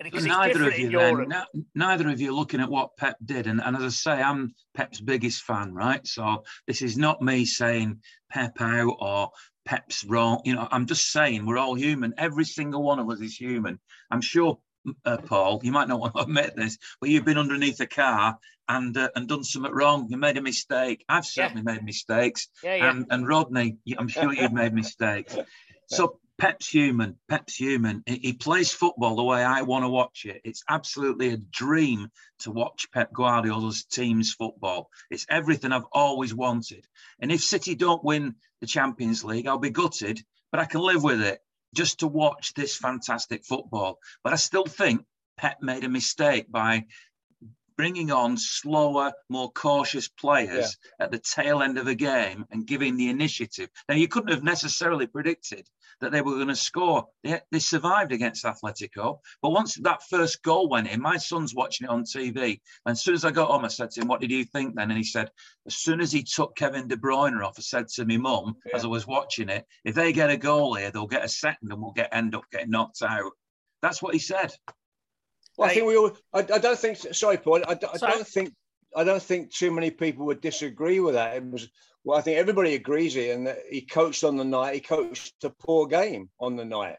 [0.00, 1.32] Neither of you then,
[1.74, 5.00] neither of you looking at what Pep did, and, and as I say, I'm Pep's
[5.00, 6.06] biggest fan, right?
[6.06, 9.30] So this is not me saying Pep out or
[9.64, 10.40] Pep's wrong.
[10.44, 12.14] You know, I'm just saying we're all human.
[12.16, 13.78] Every single one of us is human.
[14.10, 14.58] I'm sure,
[15.04, 18.38] uh, Paul, you might not want to admit this, but you've been underneath a car
[18.68, 20.06] and uh, and done something wrong.
[20.08, 21.04] You made a mistake.
[21.08, 21.74] I've certainly yeah.
[21.74, 22.48] made mistakes.
[22.62, 22.90] Yeah, yeah.
[22.90, 25.36] And, and Rodney, I'm sure you've made mistakes.
[25.92, 27.18] So Pep's human.
[27.28, 28.02] Pep's human.
[28.06, 30.40] He plays football the way I want to watch it.
[30.42, 32.08] It's absolutely a dream
[32.40, 34.88] to watch Pep Guardiola's team's football.
[35.10, 36.86] It's everything I've always wanted.
[37.20, 41.02] And if City don't win the Champions League, I'll be gutted, but I can live
[41.02, 41.40] with it
[41.74, 43.98] just to watch this fantastic football.
[44.24, 45.04] But I still think
[45.36, 46.86] Pep made a mistake by
[47.76, 51.04] bringing on slower, more cautious players yeah.
[51.04, 53.68] at the tail end of a game and giving the initiative.
[53.88, 55.66] Now, you couldn't have necessarily predicted
[56.00, 57.06] that they were going to score.
[57.22, 59.18] They, they survived against Atletico.
[59.42, 62.60] But once that first goal went in, my son's watching it on TV.
[62.86, 64.74] And as soon as I got home, I said to him, What did you think
[64.74, 64.90] then?
[64.90, 65.30] And he said,
[65.66, 68.76] As soon as he took Kevin De Bruyne off, I said to my mum yeah.
[68.76, 71.70] as I was watching it, If they get a goal here, they'll get a second
[71.70, 73.32] and we'll get end up getting knocked out.
[73.82, 74.52] That's what he said.
[75.56, 76.12] Well, I think we all.
[76.32, 76.96] I, I don't think.
[76.96, 77.62] Sorry, Paul.
[77.66, 78.52] I, I don't think.
[78.96, 81.36] I don't think too many people would disagree with that.
[81.36, 81.68] It was.
[82.04, 84.74] Well, I think everybody agrees here, and he coached on the night.
[84.74, 86.96] He coached a poor game on the night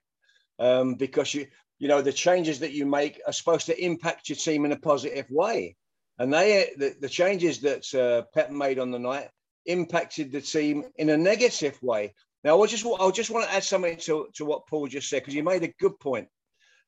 [0.60, 1.48] um, because you,
[1.80, 4.80] you know, the changes that you make are supposed to impact your team in a
[4.80, 5.76] positive way,
[6.20, 9.30] and they, the, the changes that uh, Pep made on the night
[9.66, 12.14] impacted the team in a negative way.
[12.44, 15.22] Now, I just, I just want to add something to, to what Paul just said
[15.22, 16.28] because you made a good point,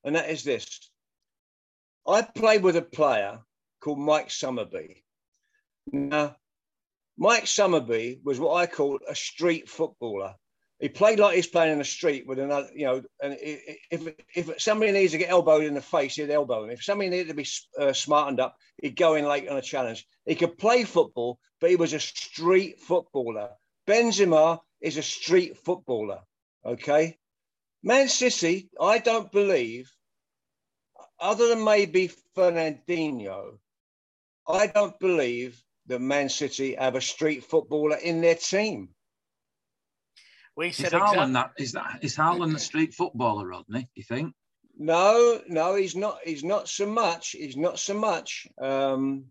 [0.04, 0.91] and that is this:
[2.08, 3.39] I played with a player
[3.82, 5.02] called Mike Summerbee.
[5.91, 6.36] Now,
[7.17, 10.36] Mike Summerbee was what I call a street footballer.
[10.80, 14.62] He played like he's playing in the street with another, you know, and if, if
[14.62, 16.71] somebody needs to get elbowed in the face, he'd elbow him.
[16.71, 17.47] If somebody needed to be
[17.80, 20.06] uh, smartened up, he'd go in late on a challenge.
[20.26, 23.52] He could play football, but he was a street footballer.
[23.88, 26.19] Benzema is a street footballer,
[26.65, 27.17] okay?
[27.82, 29.89] Man City, I don't believe
[31.19, 33.58] other than maybe Fernandinho,
[34.47, 38.89] I don't believe that Man City have a street footballer in their team.
[40.56, 43.82] We said is Haaland that is that is Haaland the street footballer, Rodney?
[43.82, 44.34] Do you think?
[44.78, 46.19] No, no, he's not.
[46.24, 47.32] He's not so much.
[47.32, 48.48] He's not so much.
[48.62, 49.26] Um,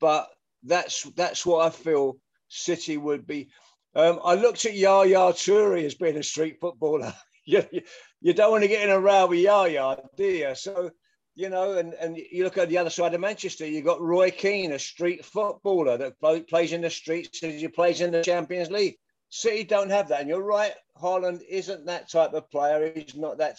[0.00, 0.28] but
[0.62, 2.16] that's that's what I feel
[2.48, 3.48] City would be.
[3.94, 7.14] Um, I looked at Yaya Toure as being a street footballer.
[7.46, 7.82] you, you,
[8.20, 10.54] you, don't want to get in a row with Yaya, do you?
[10.54, 10.90] So
[11.36, 14.30] you know, and, and you look at the other side of Manchester, you've got Roy
[14.30, 18.70] Keane, a street footballer that plays in the streets as he plays in the Champions
[18.70, 18.96] League.
[19.28, 20.20] City don't have that.
[20.20, 22.90] And you're right, Harlan isn't that type of player.
[22.94, 23.58] He's not that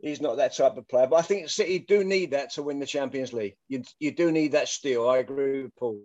[0.00, 1.06] he's not that type of player.
[1.06, 3.56] But I think City do need that to win the Champions League.
[3.68, 5.08] You, you do need that still.
[5.08, 6.00] I agree with Paul.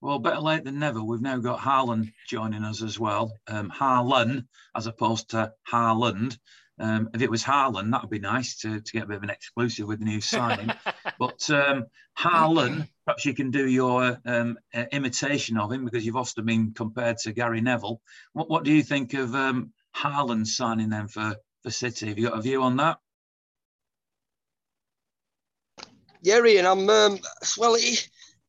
[0.00, 1.02] Well, better late than never.
[1.02, 3.32] We've now got Harlan joining us as well.
[3.48, 6.38] Um, Haaland as opposed to Haaland.
[6.78, 9.22] Um, if it was Haaland, that would be nice to, to get a bit of
[9.22, 10.70] an exclusive with the new signing.
[11.18, 16.16] but um, Harlan, perhaps you can do your um, uh, imitation of him because you've
[16.16, 18.00] often been compared to Gary Neville.
[18.34, 22.08] What, what do you think of um, Haaland signing them for, for City?
[22.08, 22.98] Have you got a view on that?
[26.22, 27.18] Yeah, Ian, I'm um,
[27.56, 27.76] well.
[27.76, 27.98] He,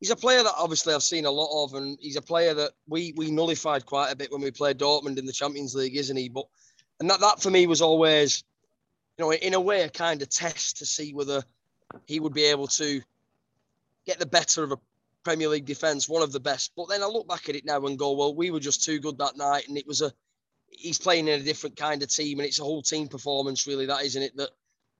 [0.00, 2.72] he's a player that obviously I've seen a lot of, and he's a player that
[2.88, 6.16] we we nullified quite a bit when we played Dortmund in the Champions League, isn't
[6.16, 6.28] he?
[6.28, 6.46] But
[7.00, 8.44] and that that for me was always,
[9.16, 11.42] you know, in a way, a kind of test to see whether
[12.06, 13.00] he would be able to
[14.06, 14.78] get the better of a
[15.24, 16.72] Premier League defence, one of the best.
[16.76, 18.98] But then I look back at it now and go, well, we were just too
[18.98, 20.12] good that night, and it was a
[20.70, 23.86] he's playing in a different kind of team, and it's a whole team performance, really,
[23.86, 24.50] that isn't it, that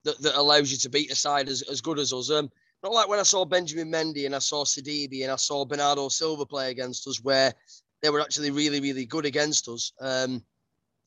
[0.04, 2.30] that, that allows you to beat a side as, as good as us.
[2.30, 2.50] Um,
[2.82, 6.08] not like when I saw Benjamin Mendy and I saw Sidibe and I saw Bernardo
[6.08, 7.52] Silva play against us, where
[8.00, 9.92] they were actually really, really good against us.
[10.00, 10.42] Um,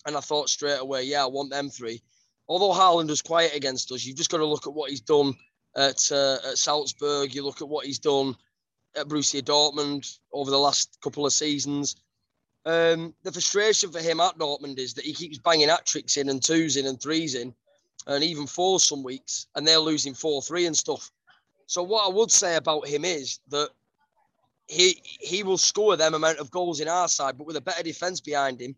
[0.06, 2.02] and I thought straight away, yeah, I want them three.
[2.48, 5.34] Although Haaland was quiet against us, you've just got to look at what he's done
[5.76, 7.34] at, uh, at Salzburg.
[7.34, 8.36] You look at what he's done
[8.96, 11.96] at Borussia Dortmund over the last couple of seasons.
[12.66, 16.30] Um, the frustration for him at Dortmund is that he keeps banging hat tricks in
[16.30, 17.54] and twos in and threes in,
[18.08, 21.10] and even fours some weeks, and they're losing four three and stuff.
[21.66, 23.70] So what I would say about him is that
[24.68, 27.84] he he will score them amount of goals in our side, but with a better
[27.84, 28.76] defense behind him,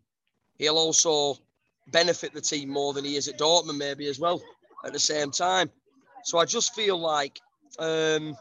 [0.58, 1.38] he'll also
[1.88, 4.42] benefit the team more than he is at Dortmund maybe as well
[4.84, 5.70] at the same time.
[6.24, 7.40] So I just feel like,
[7.78, 8.36] um,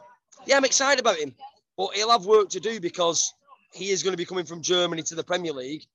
[0.45, 1.33] yeah, I'm excited about him,
[1.77, 3.33] but he'll have work to do because
[3.73, 5.85] he is going to be coming from Germany to the Premier League,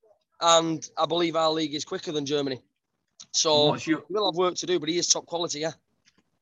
[0.41, 2.61] and I believe our league is quicker than Germany.
[3.33, 5.73] So your, we'll have work to do, but he is top quality, yeah.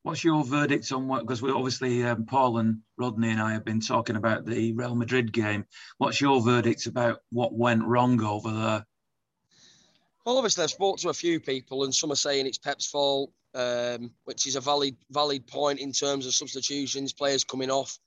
[0.03, 1.23] What's your verdict on what?
[1.23, 4.95] Because we obviously um, Paul and Rodney and I have been talking about the Real
[4.95, 5.65] Madrid game.
[5.99, 8.87] What's your verdict about what went wrong over there?
[10.27, 13.33] Well, obviously I've spoke to a few people, and some are saying it's Pep's fault,
[13.55, 17.99] um, which is a valid valid point in terms of substitutions, players coming off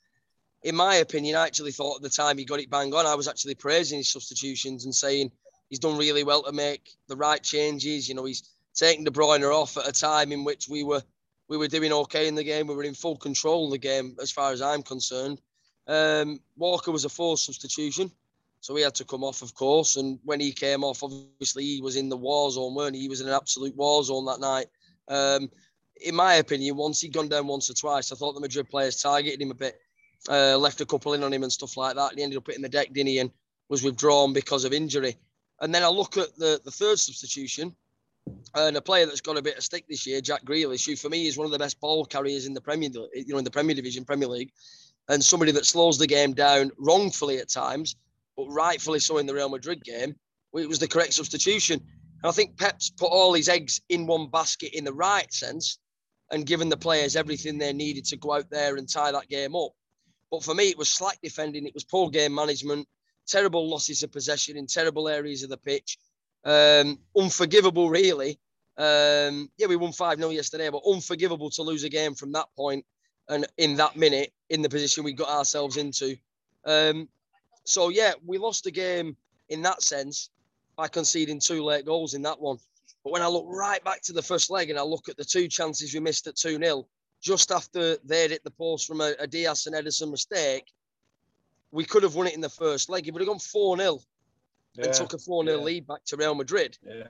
[0.63, 3.05] in my opinion, I actually thought at the time he got it bang on.
[3.05, 5.31] I was actually praising his substitutions and saying
[5.69, 8.09] he's done really well to make the right changes.
[8.09, 8.43] You know, he's
[8.75, 11.03] taking De Bruyne off at a time in which we were
[11.47, 12.67] we were doing okay in the game.
[12.67, 15.41] We were in full control of the game, as far as I'm concerned.
[15.87, 18.11] Um, Walker was a forced substitution,
[18.61, 19.95] so he had to come off, of course.
[19.95, 23.01] And when he came off, obviously he was in the war zone, weren't he?
[23.01, 24.67] He was in an absolute war zone that night.
[25.07, 25.49] Um,
[26.01, 29.01] in my opinion, once he'd gone down once or twice, I thought the Madrid players
[29.01, 29.79] targeted him a bit
[30.27, 32.09] uh, left a couple in on him and stuff like that.
[32.09, 33.19] And he ended up hitting the deck, didn't he?
[33.19, 33.31] And
[33.69, 35.15] was withdrawn because of injury.
[35.61, 37.75] And then I look at the, the third substitution
[38.55, 41.09] and a player that's got a bit of stick this year, Jack Grealish, who for
[41.09, 43.51] me is one of the best ball carriers in the Premier, you know, in the
[43.51, 44.51] Premier Division, Premier League,
[45.07, 47.95] and somebody that slows the game down wrongfully at times,
[48.39, 50.15] but rightfully so in the Real Madrid game.
[50.53, 51.81] It was the correct substitution.
[52.23, 55.77] And I think Pep's put all his eggs in one basket in the right sense
[56.31, 59.57] and given the players everything they needed to go out there and tie that game
[59.57, 59.71] up.
[60.31, 62.87] But for me, it was slack defending, it was poor game management,
[63.27, 65.97] terrible losses of possession in terrible areas of the pitch.
[66.45, 68.39] Um, unforgivable, really.
[68.77, 72.47] Um, yeah, we won 5 0 yesterday, but unforgivable to lose a game from that
[72.55, 72.85] point
[73.27, 76.15] and in that minute in the position we got ourselves into.
[76.65, 77.09] Um,
[77.69, 79.15] so, yeah, we lost the game
[79.49, 80.29] in that sense
[80.75, 82.57] by conceding two late goals in that one.
[83.03, 85.25] But when I look right back to the first leg and I look at the
[85.25, 86.87] two chances we missed at 2 0,
[87.21, 90.65] just after they'd hit the post from a, a Dias and Ederson mistake,
[91.71, 93.07] we could have won it in the first leg.
[93.07, 93.99] If we'd have gone 4 0
[94.75, 95.63] yeah, and took a 4 0 yeah.
[95.63, 97.07] lead back to Real Madrid, yeah,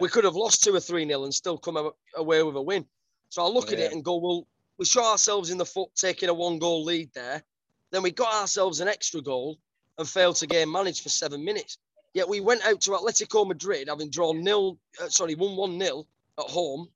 [0.00, 2.84] we could have lost 2 or 3 0 and still come away with a win.
[3.28, 4.46] So I look at it and go, well,
[4.78, 7.42] we shot ourselves in the foot taking a one goal lead there.
[7.90, 9.58] Then we got ourselves an extra goal
[9.98, 11.78] and failed to game manage for seven minutes.
[12.14, 16.06] Yet we went out to Atletico Madrid having drawn nil, uh, sorry, 1 1 0
[16.38, 16.88] at home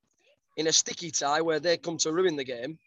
[0.57, 2.79] in a sticky tie where they come to ruin the game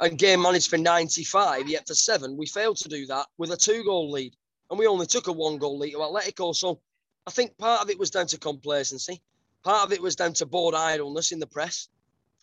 [0.00, 3.56] and game managed for 95, yet for seven, we failed to do that with a
[3.56, 4.34] two goal lead.
[4.70, 6.54] And we only took a one goal lead to Atletico.
[6.54, 6.80] So
[7.26, 9.22] I think part of it was down to complacency.
[9.62, 11.88] Part of it was down to bored idleness in the press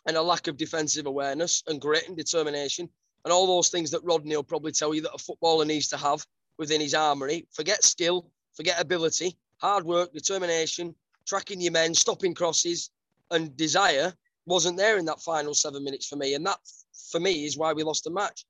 [0.06, 2.90] and a lack of defensive awareness and grit and determination
[3.26, 5.98] and all those things that Rodney will probably tell you that a footballer needs to
[5.98, 6.26] have
[6.60, 7.48] within his armoury.
[7.52, 10.94] Forget skill, forget ability, hard work, determination,
[11.26, 12.92] tracking your men, stopping crosses,
[13.32, 14.14] and desire
[14.46, 16.36] wasn't there in that final seven minutes for me.
[16.36, 16.60] And that,
[17.12, 18.46] for me, is why we lost the match.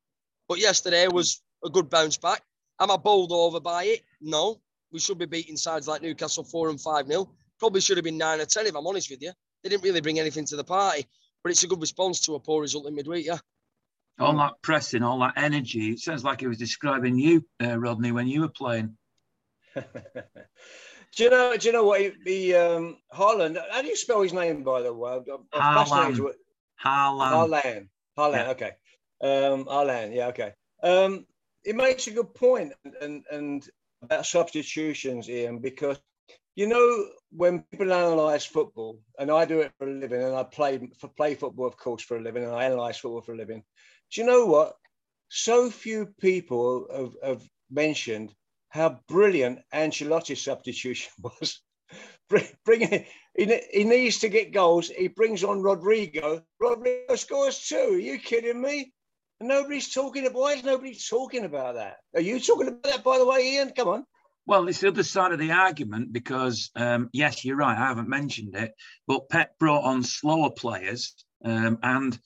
[0.48, 2.42] But yesterday was a good bounce back.
[2.80, 4.02] Am I bowled over by it?
[4.20, 4.60] No.
[4.92, 7.30] We should be beating sides like Newcastle 4 and 5 0.
[7.60, 9.32] Probably should have been 9 or 10, if I'm honest with you.
[9.62, 11.06] They didn't really bring anything to the party.
[11.44, 13.38] But it's a good response to a poor result in midweek, yeah.
[14.20, 15.92] All that pressing, all that energy.
[15.92, 18.98] It sounds like it was describing you, uh, Rodney, when you were playing.
[21.16, 21.58] Do you know?
[21.58, 23.58] Do you know what the um, Haaland?
[23.72, 25.20] How do you spell his name, by the way?
[25.54, 26.36] Haaland.
[26.84, 27.30] Haaland.
[27.34, 27.88] Haaland.
[28.18, 28.34] Haaland.
[28.34, 28.50] Yeah.
[28.52, 28.72] Okay.
[29.22, 30.16] Um, Haaland.
[30.16, 30.28] Yeah.
[30.28, 30.54] Okay.
[30.84, 31.26] Um,
[31.64, 33.68] it makes a good point, and and
[34.02, 36.00] about substitutions, Ian, because
[36.56, 40.44] you know when people analyse football, and I do it for a living, and I
[40.44, 43.38] play for play football, of course, for a living, and I analyse football for a
[43.38, 43.64] living.
[44.12, 44.76] Do you know what?
[45.30, 48.34] So few people have, have mentioned
[48.70, 51.62] how brilliant Ancelotti's substitution was.
[52.64, 54.90] Bringing he, he needs to get goals.
[54.90, 56.44] He brings on Rodrygo.
[56.62, 57.94] Rodrygo scores two.
[57.94, 58.94] Are you kidding me?
[59.42, 60.40] Nobody's talking about.
[60.40, 61.98] Why is nobody talking about that?
[62.14, 63.72] Are you talking about that, by the way, Ian?
[63.72, 64.06] Come on.
[64.46, 67.78] Well, it's the other side of the argument because, um, yes, you're right.
[67.78, 68.74] I haven't mentioned it,
[69.08, 71.14] but Pep brought on slower players,
[71.46, 72.20] um, and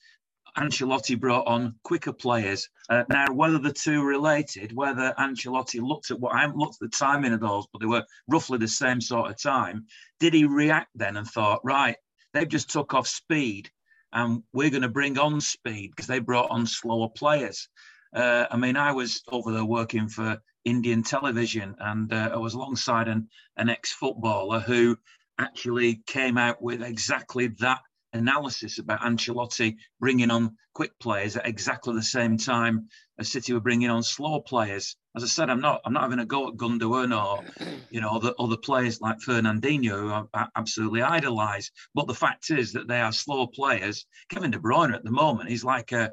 [0.56, 2.68] Ancelotti brought on quicker players.
[2.88, 6.90] Uh, now, whether the two related, whether Ancelotti looked at what I haven't looked at
[6.90, 9.86] the timing of those, but they were roughly the same sort of time.
[10.20, 11.96] Did he react then and thought, right,
[12.32, 13.70] they've just took off speed
[14.12, 17.68] and we're going to bring on speed because they brought on slower players?
[18.14, 22.54] Uh, I mean, I was over there working for Indian television and uh, I was
[22.54, 24.96] alongside an, an ex footballer who
[25.38, 27.80] actually came out with exactly that
[28.14, 33.60] analysis about Ancelotti bringing on quick players at exactly the same time as City were
[33.60, 34.96] bringing on slow players.
[35.16, 37.44] As I said, I'm not I'm not having a go at Gundogan or
[37.90, 41.70] you know the other players like Fernandinho who I absolutely idolise.
[41.94, 44.06] But the fact is that they are slow players.
[44.28, 46.12] Kevin De Bruyne at the moment he's like a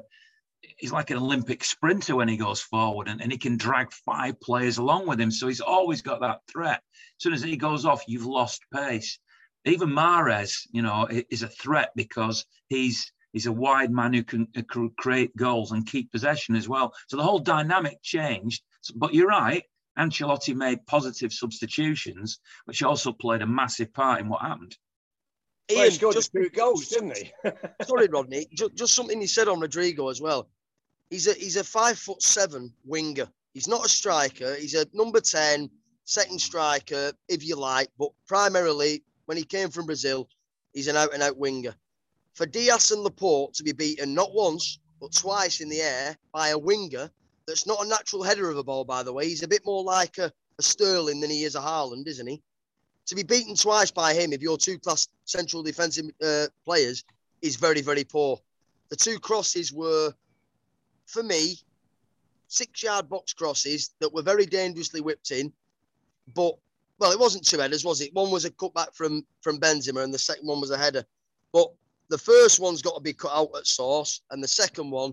[0.76, 4.40] he's like an Olympic sprinter when he goes forward and, and he can drag five
[4.40, 5.30] players along with him.
[5.30, 6.80] So he's always got that threat.
[6.92, 9.18] As soon as he goes off, you've lost pace
[9.64, 14.48] even Mahrez, you know, is a threat because he's he's a wide man who can
[14.96, 16.92] create goals and keep possession as well.
[17.08, 18.62] So the whole dynamic changed.
[18.94, 19.62] But you're right,
[19.98, 24.76] Ancelotti made positive substitutions, which also played a massive part in what happened.
[25.70, 27.32] Ian, he scored just two goals, didn't he?
[27.84, 28.46] sorry, Rodney.
[28.52, 30.48] Just, just something he said on Rodrygo as well.
[31.10, 33.28] He's a he's a five foot seven winger.
[33.54, 34.54] He's not a striker.
[34.54, 35.70] He's a number ten,
[36.04, 40.28] second striker, if you like, but primarily when he came from Brazil,
[40.74, 41.74] he's an out and out winger.
[42.34, 46.48] For Dias and Laporte to be beaten not once, but twice in the air by
[46.48, 47.10] a winger
[47.46, 49.26] that's not a natural header of a ball, by the way.
[49.26, 52.42] He's a bit more like a, a Sterling than he is a Haaland, isn't he?
[53.06, 57.02] To be beaten twice by him, if you're two class central defensive uh, players,
[57.40, 58.38] is very, very poor.
[58.90, 60.12] The two crosses were,
[61.06, 61.56] for me,
[62.48, 65.54] six yard box crosses that were very dangerously whipped in,
[66.34, 66.58] but
[67.02, 68.14] well, it wasn't two headers, was it?
[68.14, 71.04] One was a cutback from from Benzema, and the second one was a header.
[71.52, 71.72] But
[72.10, 75.12] the first one's got to be cut out at source, and the second one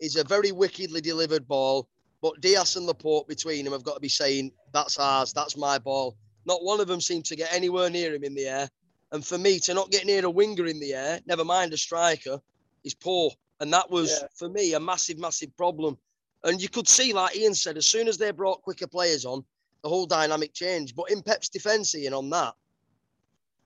[0.00, 1.88] is a very wickedly delivered ball.
[2.22, 5.34] But Dias and Laporte between them have got to be saying, "That's ours.
[5.34, 8.46] That's my ball." Not one of them seemed to get anywhere near him in the
[8.46, 8.70] air.
[9.12, 11.76] And for me to not get near a winger in the air, never mind a
[11.76, 12.40] striker,
[12.82, 13.30] is poor.
[13.60, 14.28] And that was yeah.
[14.34, 15.98] for me a massive, massive problem.
[16.44, 19.44] And you could see, like Ian said, as soon as they brought quicker players on,
[19.82, 20.96] the whole dynamic changed.
[20.96, 22.54] But in Pep's defence, and on that,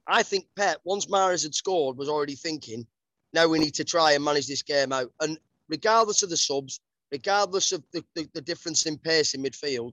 [0.07, 2.87] I think Pep, once Mahrez had scored, was already thinking,
[3.33, 5.13] now we need to try and manage this game out.
[5.21, 6.81] And regardless of the subs,
[7.13, 9.93] regardless of the, the, the difference in pace in midfield,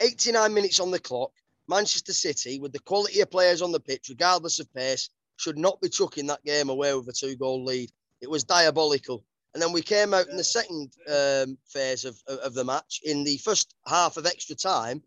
[0.00, 1.32] 89 minutes on the clock,
[1.68, 5.80] Manchester City, with the quality of players on the pitch, regardless of pace, should not
[5.80, 7.90] be chucking that game away with a two goal lead.
[8.20, 9.24] It was diabolical.
[9.54, 13.24] And then we came out in the second um, phase of, of the match in
[13.24, 15.02] the first half of extra time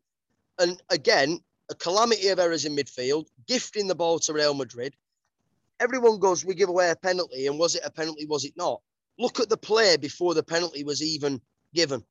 [0.60, 1.40] and again,
[1.70, 4.96] a calamity of errors in midfield, gifting the ball to Real Madrid.
[5.80, 8.26] Everyone goes, we give away a penalty, and was it a penalty?
[8.26, 8.82] Was it not?
[9.18, 11.42] Look at the play before the penalty was even
[11.74, 12.04] given.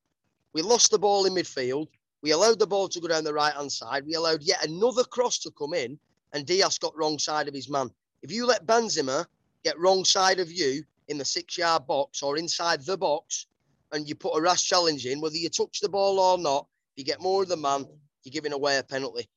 [0.53, 1.89] We lost the ball in midfield.
[2.23, 4.05] We allowed the ball to go down the right hand side.
[4.07, 5.99] We allowed yet another cross to come in,
[6.33, 7.91] and Dias got wrong side of his man.
[8.23, 9.27] If you let Benzema
[9.65, 13.47] get wrong side of you in the six yard box or inside the box,
[13.93, 17.05] and you put a rash challenge in, whether you touch the ball or not, you
[17.05, 17.87] get more of the man,
[18.25, 19.29] you're giving away a penalty.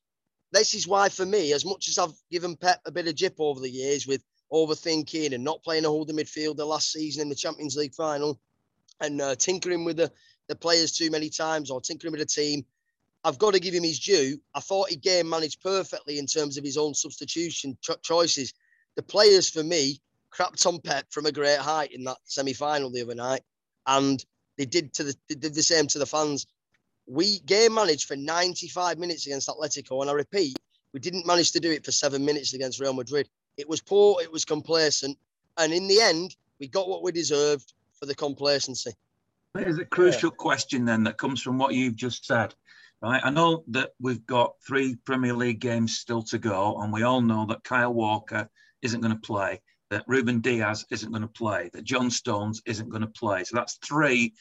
[0.51, 3.35] This is why, for me, as much as I've given Pep a bit of jip
[3.39, 7.35] over the years with overthinking and not playing a holding midfielder last season in the
[7.35, 8.39] Champions League final
[9.01, 10.11] and uh, tinkering with the,
[10.47, 12.65] the players too many times or tinkering with the team,
[13.23, 14.39] I've got to give him his due.
[14.53, 18.53] I thought he game managed perfectly in terms of his own substitution cho- choices.
[18.95, 19.99] The players, for me,
[20.31, 23.41] crapped on Pep from a great height in that semi final the other night.
[23.87, 24.23] And
[24.57, 26.45] they did to the they did the same to the fans
[27.07, 30.57] we game managed for 95 minutes against Atletico, and I repeat,
[30.93, 33.29] we didn't manage to do it for seven minutes against Real Madrid.
[33.57, 35.17] It was poor, it was complacent,
[35.57, 38.91] and in the end, we got what we deserved for the complacency.
[39.53, 40.37] There's a crucial yeah.
[40.37, 42.53] question then that comes from what you've just said.
[43.01, 47.03] Right, I know that we've got three Premier League games still to go, and we
[47.03, 48.49] all know that Kyle Walker
[48.81, 52.89] isn't going to play, that Ruben Dias isn't going to play, that John Stones isn't
[52.89, 53.43] going to play.
[53.43, 54.33] So that's three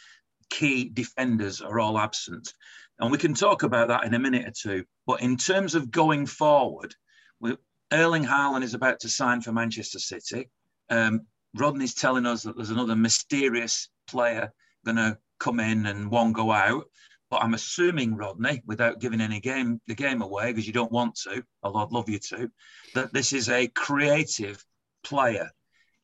[0.55, 2.53] key defenders are all absent.
[3.01, 4.85] And we can talk about that in a minute or two.
[5.05, 6.95] But in terms of going forward,
[7.41, 7.57] we,
[7.93, 10.49] Erling Haaland is about to sign for Manchester City.
[10.91, 11.23] Um,
[11.57, 14.53] Rodney's telling us that there's another mysterious player
[14.85, 16.85] going to come in and one go out.
[17.31, 21.17] But I'm assuming, Rodney, without giving any game the game away, because you don't want
[21.25, 22.49] to, although I'd love you to,
[22.95, 24.65] that this is a creative
[25.03, 25.51] player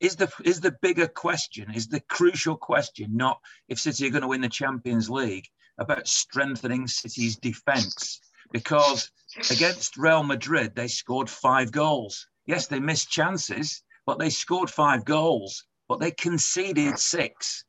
[0.01, 3.39] is the is the bigger question, is the crucial question, not
[3.69, 5.47] if City are going to win the Champions League,
[5.79, 8.21] about strengthening City's defence.
[8.53, 9.11] Because
[9.51, 12.27] against Real Madrid, they scored five goals.
[12.47, 15.65] Yes, they missed chances, but they scored five goals.
[15.91, 17.65] but they conceded six.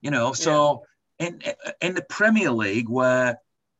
[0.00, 0.82] You know, so
[1.20, 1.26] yeah.
[1.26, 1.42] in
[1.82, 3.38] in the Premier League where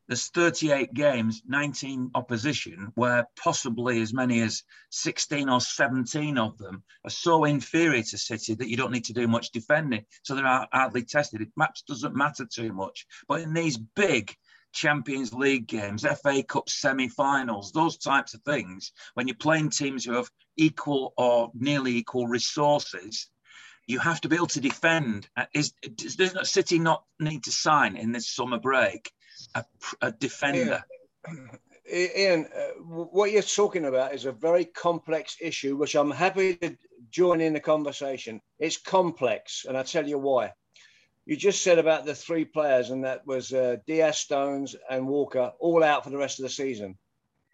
[0.08, 6.84] there's 38 games, 19 opposition, where possibly as many as 16 or 17 of them
[7.04, 10.04] are so inferior to City that you don't need to do much defending.
[10.22, 11.40] So they're hardly tested.
[11.40, 13.06] It maps doesn't matter too much.
[13.26, 14.34] But in these big
[14.72, 20.12] Champions League games, FA Cup semi-finals, those types of things, when you're playing teams who
[20.12, 23.28] have equal or nearly equal resources,
[23.88, 25.28] you have to be able to defend.
[25.36, 29.10] Uh, is does not City not need to sign in this summer break
[29.56, 29.64] a,
[30.02, 30.84] a defender?
[31.92, 36.76] Ian, uh, what you're talking about is a very complex issue, which I'm happy to
[37.10, 38.40] join in the conversation.
[38.58, 40.52] It's complex, and I'll tell you why.
[41.26, 45.52] You just said about the three players, and that was uh, Dias, Stones, and Walker,
[45.58, 46.96] all out for the rest of the season.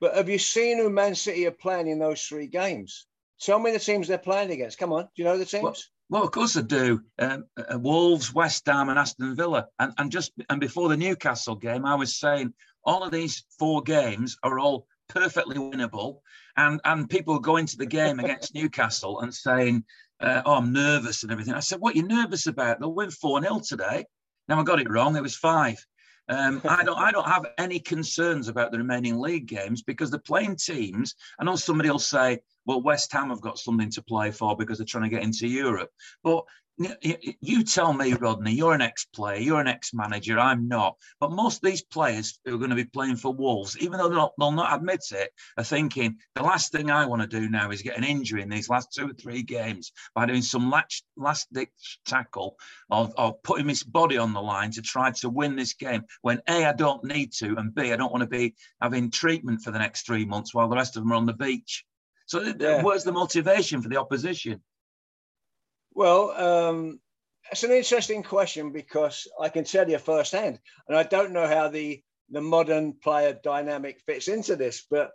[0.00, 3.07] But have you seen who Man City are playing in those three games?
[3.40, 4.78] Tell me the teams they're playing against.
[4.78, 5.62] Come on, do you know the teams?
[5.62, 5.76] Well,
[6.12, 7.00] well, of course I do.
[7.18, 11.56] Um, uh, Wolves, West Ham, and Aston Villa, and, and just and before the Newcastle
[11.56, 12.52] game, I was saying
[12.84, 16.18] all of these four games are all perfectly winnable,
[16.58, 19.84] and and people go into the game against Newcastle and saying,
[20.20, 22.78] uh, "Oh, I'm nervous and everything." I said, "What are you nervous about?
[22.78, 24.04] They'll win four 0 today."
[24.48, 25.16] Now I got it wrong.
[25.16, 25.82] It was five.
[26.29, 30.18] Um, I don't I don't have any concerns about the remaining league games because the
[30.18, 31.14] playing teams.
[31.39, 34.79] I know somebody will say, well, West Ham have got something to play for because
[34.79, 35.91] they're trying to get into Europe.
[36.23, 36.45] But
[37.41, 40.97] you tell me, Rodney, you're an ex-player, you're an ex-manager, I'm not.
[41.20, 44.09] But most of these players who are going to be playing for Wolves, even though
[44.09, 47.49] they'll not, they'll not admit it, are thinking the last thing I want to do
[47.49, 50.70] now is get an injury in these last two or three games by doing some
[50.70, 52.57] last, last ditch tackle
[52.91, 56.41] or, or putting his body on the line to try to win this game when
[56.49, 59.70] A, I don't need to, and B, I don't want to be having treatment for
[59.70, 61.85] the next three months while the rest of them are on the beach.
[62.26, 62.83] So yeah.
[62.83, 64.62] where's the motivation for the opposition?
[65.95, 67.01] Well, um,
[67.51, 71.68] it's an interesting question because I can tell you firsthand, and I don't know how
[71.68, 75.11] the the modern player dynamic fits into this, but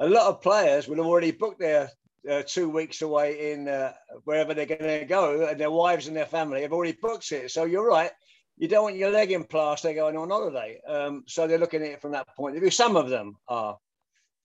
[0.00, 1.88] a lot of players will have already booked their
[2.28, 3.92] uh, two weeks away in uh,
[4.24, 7.50] wherever they're going to go, and their wives and their family have already booked it.
[7.50, 8.10] So you're right.
[8.56, 10.80] You don't want your leg in plaster going on holiday.
[10.86, 12.70] Um, so they're looking at it from that point of view.
[12.70, 13.78] Some of them are.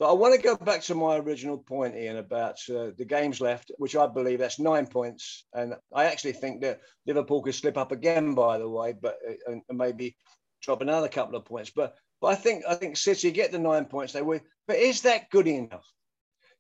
[0.04, 3.40] But I want to go back to my original point, Ian, about uh, the games
[3.40, 5.46] left, which I believe that's nine points.
[5.54, 9.54] And I actually think that Liverpool could slip up again, by the way, but uh,
[9.54, 10.18] and, maybe
[10.62, 11.72] drop another couple of points.
[11.74, 14.42] But but I think I think City get the nine points they win.
[14.68, 15.88] But is that good enough?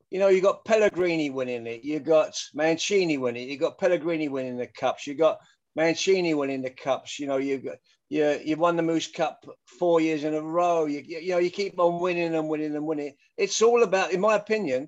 [0.09, 4.29] You know, you got Pellegrini winning it, you got Mancini winning it, you got Pellegrini
[4.29, 5.39] winning the cups, you got
[5.75, 7.19] Mancini winning the cups.
[7.19, 7.79] You know, you got
[8.13, 10.85] you you've won the Moose Cup four years in a row.
[10.85, 13.13] You, you know, you keep on winning and winning and winning.
[13.37, 14.87] It's all about, in my opinion,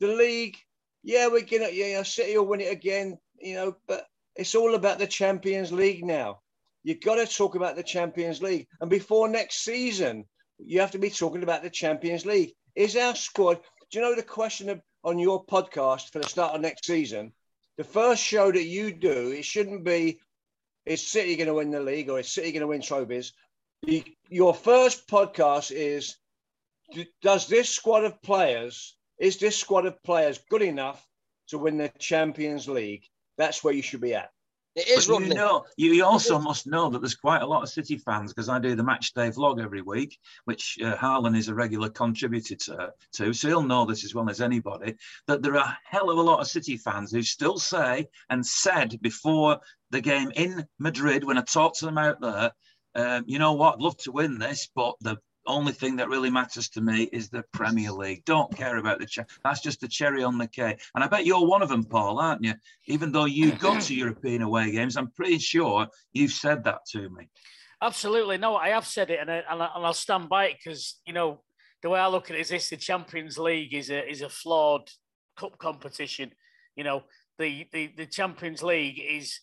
[0.00, 0.56] the league.
[1.04, 3.18] Yeah, we're gonna, yeah, City will win it again.
[3.40, 6.40] You know, but it's all about the Champions League now.
[6.82, 10.24] You've got to talk about the Champions League, and before next season,
[10.58, 12.52] you have to be talking about the Champions League.
[12.74, 13.60] Is our squad?
[13.90, 17.32] Do you know the question of, on your podcast for the start of next season?
[17.78, 20.18] The first show that you do, it shouldn't be
[20.86, 23.32] is City going to win the league or is City going to win trophies?
[23.82, 26.16] The, your first podcast is
[27.20, 31.04] Does this squad of players, is this squad of players good enough
[31.48, 33.04] to win the Champions League?
[33.36, 34.30] That's where you should be at.
[34.76, 37.96] It is, you know, you also must know that there's quite a lot of City
[37.96, 41.54] fans because I do the match day vlog every week, which uh, Harlan is a
[41.54, 44.94] regular contributor to, to, so he'll know this as well as anybody.
[45.28, 48.44] That there are a hell of a lot of City fans who still say and
[48.44, 49.58] said before
[49.90, 52.52] the game in Madrid when I talked to them out there,
[52.94, 56.30] um, you know what, I'd love to win this, but the only thing that really
[56.30, 58.24] matters to me is the Premier League.
[58.24, 60.80] Don't care about the ch- that's just the cherry on the cake.
[60.94, 62.54] And I bet you're one of them, Paul, aren't you?
[62.86, 67.08] Even though you go to European away games, I'm pretty sure you've said that to
[67.10, 67.28] me.
[67.82, 70.98] Absolutely, no, I have said it, and, I, and, I, will stand by it because
[71.06, 71.42] you know
[71.82, 74.30] the way I look at it is this: the Champions League is a is a
[74.30, 74.90] flawed
[75.36, 76.32] cup competition.
[76.74, 77.02] You know,
[77.38, 79.40] the the, the Champions League is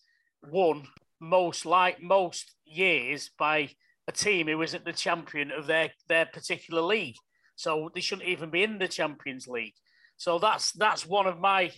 [0.52, 0.88] won
[1.20, 3.70] most like most years by
[4.08, 7.16] a team who isn't the champion of their their particular league.
[7.56, 9.76] So they shouldn't even be in the Champions League.
[10.18, 11.72] So that's that's one of my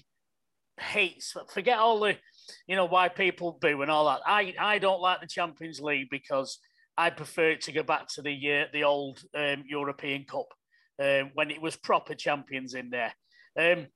[0.80, 1.36] hates.
[1.54, 2.18] Forget all the,
[2.68, 4.22] you know, why people boo and all that.
[4.26, 6.60] I I don't like the Champions League because
[6.98, 10.48] I prefer it to go back to the uh, the old um, European Cup
[11.02, 13.14] um, when it was proper champions in there.
[13.60, 13.88] Um,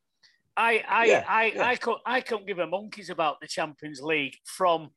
[0.59, 1.67] I I yeah, I, yeah.
[1.67, 4.89] I, could I couldn't give a monkeys about the Champions League from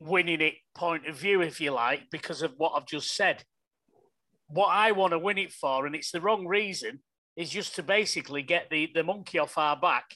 [0.00, 3.44] winning it point of view, if you like, because of what I've just said.
[4.48, 7.00] What I want to win it for, and it's the wrong reason,
[7.36, 10.06] is just to basically get the, the monkey off our back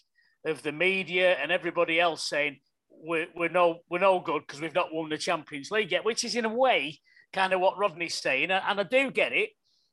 [0.46, 2.56] of the media and everybody else saying,
[2.90, 6.24] we're, we're no we're no good because we've not won the Champions League yet, which
[6.24, 6.98] is in a way
[7.34, 9.50] kind of what Rodney's saying, and I do get it.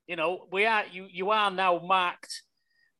[0.07, 2.43] You know, we are you you are now marked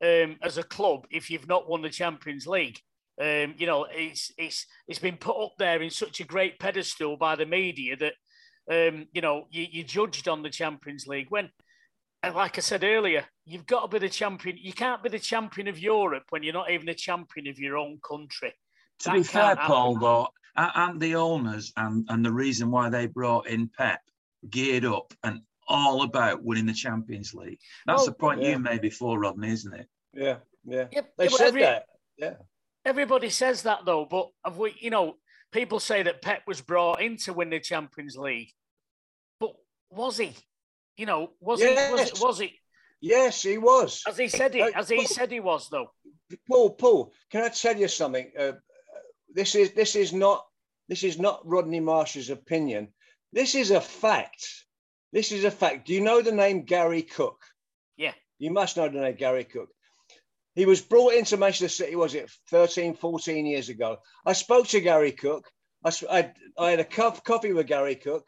[0.04, 2.80] um, as a club if you've not won the Champions League.
[3.22, 7.18] Um, you know, it's it's it's been put up there in such a great pedestal
[7.18, 8.14] by the media that
[8.72, 11.50] um, you know you, you judged on the Champions League when.
[12.22, 14.58] And like I said earlier, you've got to be the champion.
[14.60, 17.78] You can't be the champion of Europe when you're not even the champion of your
[17.78, 18.54] own country.
[19.00, 20.28] To that be fair, Paul, though,
[20.58, 24.02] and the owners and, and the reason why they brought in Pep
[24.50, 27.60] geared up and all about winning the Champions League.
[27.86, 28.50] That's well, the point yeah.
[28.50, 29.88] you made before, Rodney, isn't it?
[30.14, 30.88] Yeah, yeah.
[30.92, 31.86] yeah they said every, that.
[32.18, 32.34] Yeah.
[32.86, 35.16] Everybody says that though, but have we, you know,
[35.52, 38.50] people say that Pep was brought in to win the Champions League,
[39.40, 39.52] but
[39.90, 40.36] was he?
[40.98, 41.88] You know, was yes.
[41.88, 41.94] he?
[41.94, 42.60] Was, it, was he?
[43.02, 44.04] Yes, he was.
[44.08, 45.92] As he said he, uh, as he Paul, said he was though.
[46.50, 48.32] Paul, Paul, can I tell you something?
[48.38, 48.54] Uh,
[49.34, 50.46] this is this is not
[50.90, 52.90] this is not Rodney Marsh's opinion.
[53.32, 54.66] This is a fact.
[55.12, 55.88] This is a fact.
[55.88, 57.42] Do you know the name Gary Cook?
[57.98, 58.14] Yeah.
[58.38, 59.70] You must know the name Gary Cook.
[60.56, 63.98] He was brought into Manchester City, was it 13, 14 years ago?
[64.26, 65.46] I spoke to Gary Cook.
[65.84, 68.26] I, I, I had a cup, coffee with Gary Cook.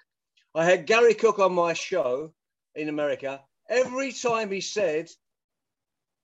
[0.55, 2.33] I had Gary Cook on my show
[2.75, 3.41] in America.
[3.69, 5.09] Every time he said,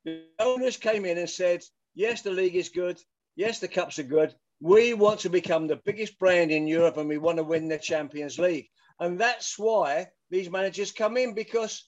[0.06, 1.62] the owners came in and said,
[1.94, 3.00] yes, the league is good.
[3.36, 4.34] Yes, the cups are good.
[4.60, 7.78] We want to become the biggest brand in Europe and we want to win the
[7.78, 8.70] Champions League.
[9.00, 11.88] And that's why these managers come in because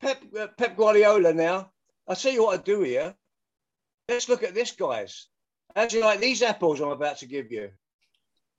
[0.00, 1.70] Pep, uh, Pep Guardiola now,
[2.14, 3.14] tell you what I do here.
[4.08, 5.28] Let's look at this, guys.
[5.74, 7.70] As you like these apples I'm about to give you.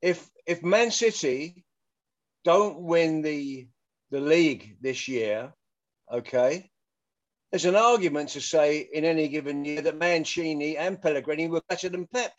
[0.02, 1.66] If if Man City
[2.44, 3.68] don't win the
[4.10, 5.54] the league this year,
[6.12, 6.70] okay,
[7.52, 11.90] there's an argument to say in any given year that Mancini and Pellegrini were better
[11.90, 12.34] than Pep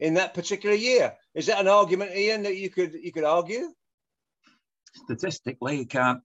[0.00, 1.14] in that particular year.
[1.34, 3.72] Is that an argument, Ian, that you could you could argue?
[4.94, 6.20] Statistically, you can't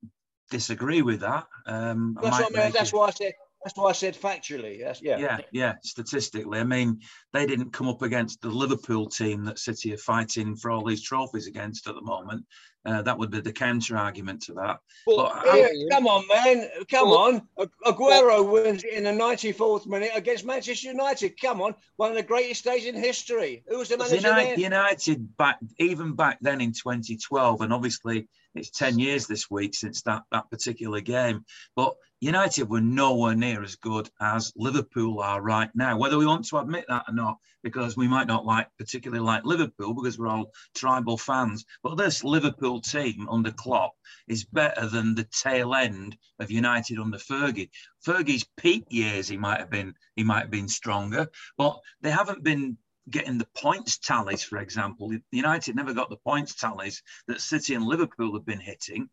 [0.49, 1.45] disagree with that.
[1.65, 2.71] Um, that's, what I mean.
[2.71, 4.79] that's why I said that's why I said factually.
[4.79, 5.17] Yes, yeah.
[5.17, 5.73] Yeah, yeah.
[5.83, 7.01] Statistically, I mean,
[7.33, 11.03] they didn't come up against the Liverpool team that City are fighting for all these
[11.03, 12.45] trophies against at the moment.
[12.85, 14.77] Uh, that would be the counter argument to that.
[15.05, 16.69] Well, but, yeah, come on, man.
[16.89, 17.69] Come well, on.
[17.85, 21.39] Aguero well, wins in the 94th minute against Manchester United.
[21.41, 21.75] Come on.
[21.97, 23.63] One of the greatest days in history.
[23.67, 28.71] Who was the manager United, United back, even back then in 2012, and obviously it's
[28.71, 31.45] 10 years this week since that, that particular game.
[31.75, 36.45] But United were nowhere near as good as Liverpool are right now, whether we want
[36.47, 40.27] to admit that or not, because we might not like particularly like Liverpool because we're
[40.27, 41.65] all tribal fans.
[41.81, 43.93] But this Liverpool team under Klopp
[44.27, 47.69] is better than the tail end of United under Fergie.
[48.05, 52.43] Fergie's peak years, he might have been he might have been stronger, but they haven't
[52.43, 52.77] been
[53.11, 55.11] getting the points tallies, for example.
[55.31, 59.09] United never got the points tallies that City and Liverpool have been hitting.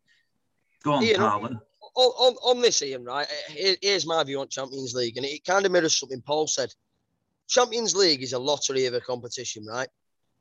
[0.83, 1.21] Go on, Ian.
[1.21, 1.59] On,
[1.95, 3.27] on, on this, Ian, right?
[3.49, 6.73] Here's my view on Champions League, and it kind of mirrors something Paul said.
[7.47, 9.87] Champions League is a lottery of a competition, right?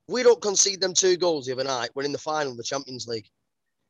[0.09, 2.63] we don't concede them two goals the other night, we're in the final of the
[2.63, 3.29] Champions League.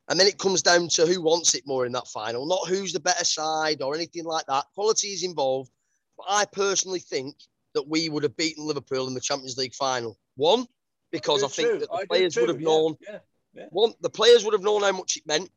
[0.08, 2.92] And then it comes down to who wants it more in that final, not who's
[2.92, 4.66] the better side or anything like that.
[4.74, 5.70] Quality is involved.
[6.16, 7.36] But I personally think
[7.76, 10.18] that we would have beaten Liverpool in the Champions League final.
[10.34, 10.66] One,
[11.10, 11.78] because I, I think too.
[11.80, 12.96] that the I players would have known.
[13.00, 13.18] Yeah.
[13.54, 13.66] Yeah.
[13.70, 15.50] One, the players would have known how much it meant.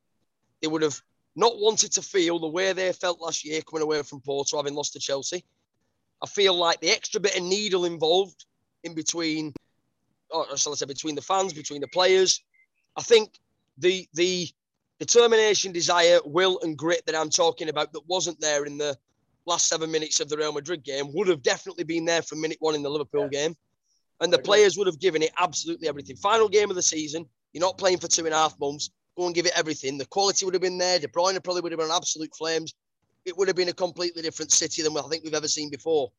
[0.61, 1.01] They would have
[1.36, 4.76] not wanted to feel the way they felt last year coming away from Porto, having
[4.76, 5.43] lost to Chelsea.
[6.22, 8.45] I feel like the extra bit of needle involved
[8.84, 9.53] in between,
[10.30, 12.41] or shall I say, between the fans, between the players.
[12.95, 13.39] I think
[13.78, 14.49] the the
[14.99, 18.97] determination, desire, will, and grit that I'm talking about that wasn't there in the
[19.49, 22.57] last seven minutes of the Real Madrid game would have definitely been there from minute
[22.59, 23.47] one in the Liverpool yeah.
[23.47, 23.55] game.
[24.21, 26.15] And the players would have given it absolutely everything.
[26.17, 28.91] Final game of the season, you're not playing for two and a half months.
[29.17, 29.97] Go and give it everything.
[29.97, 30.99] The quality would have been there.
[30.99, 32.75] De Bruyne probably would have been absolute flames.
[33.25, 36.11] It would have been a completely different city than I think we've ever seen before.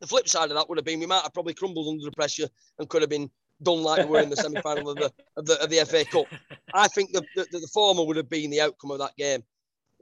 [0.00, 2.12] The flip side of that would have been we might have probably crumbled under the
[2.12, 2.48] pressure
[2.78, 3.30] and could have been
[3.62, 6.26] done like we were in the semi-final of the of the, of the FA Cup.
[6.74, 9.42] I think the, the, the former would have been the outcome of that game.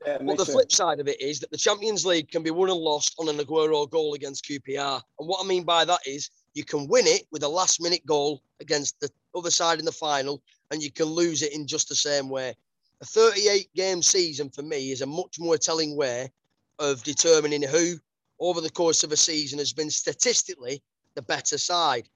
[0.04, 2.68] Yeah, but the flip side of it is that the Champions League can be won
[2.68, 5.00] and lost on an Aguero goal against QPR.
[5.18, 8.04] And what I mean by that is you can win it with a last minute
[8.06, 11.88] goal against the other side in the final, and you can lose it in just
[11.88, 12.54] the same way.
[13.00, 16.30] A 38 game season for me is a much more telling way
[16.78, 17.96] of determining who,
[18.38, 20.82] over the course of a season, has been statistically
[21.14, 22.08] the better side.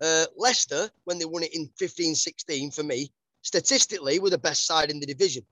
[0.00, 3.10] Uh, Leicester, when they won it in 15 16, for me,
[3.42, 5.44] statistically were the best side in the division.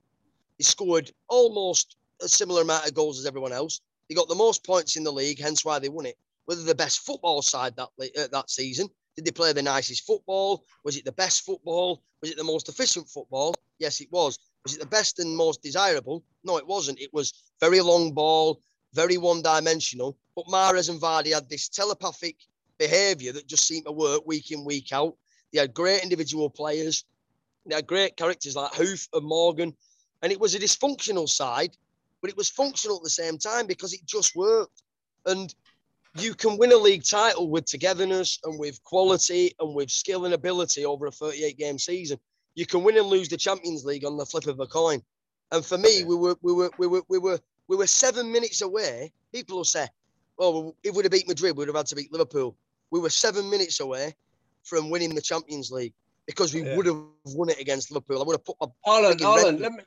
[0.57, 3.81] He scored almost a similar amount of goals as everyone else.
[4.07, 6.17] They got the most points in the league, hence why they won it.
[6.45, 10.65] Whether the best football side that uh, that season, Did they play the nicest football?
[10.83, 12.03] Was it the best football?
[12.21, 13.55] Was it the most efficient football?
[13.79, 14.37] Yes, it was.
[14.63, 16.23] Was it the best and most desirable?
[16.43, 16.99] No, it wasn't.
[16.99, 18.61] It was very long ball,
[18.93, 20.17] very one dimensional.
[20.35, 22.35] But Mahrez and Vardy had this telepathic
[22.77, 25.15] behaviour that just seemed to work week in, week out.
[25.53, 27.05] They had great individual players.
[27.65, 29.75] They had great characters like Huth and Morgan.
[30.21, 31.75] And it was a dysfunctional side,
[32.21, 34.81] but it was functional at the same time because it just worked.
[35.25, 35.53] And
[36.17, 40.33] you can win a league title with togetherness and with quality and with skill and
[40.33, 42.17] ability over a 38 game season.
[42.55, 45.01] You can win and lose the Champions League on the flip of a coin.
[45.51, 48.61] And for me, we were we were we were we were we were seven minutes
[48.61, 49.11] away.
[49.33, 49.87] People will say,
[50.39, 52.55] "Oh, if we'd have beat Madrid, we'd have had to beat Liverpool."
[52.91, 54.15] We were seven minutes away
[54.63, 55.93] from winning the Champions League
[56.25, 56.75] because we yeah.
[56.75, 58.21] would have won it against Liverpool.
[58.21, 59.23] I would have put my Arlen.
[59.23, 59.83] Arlen, let me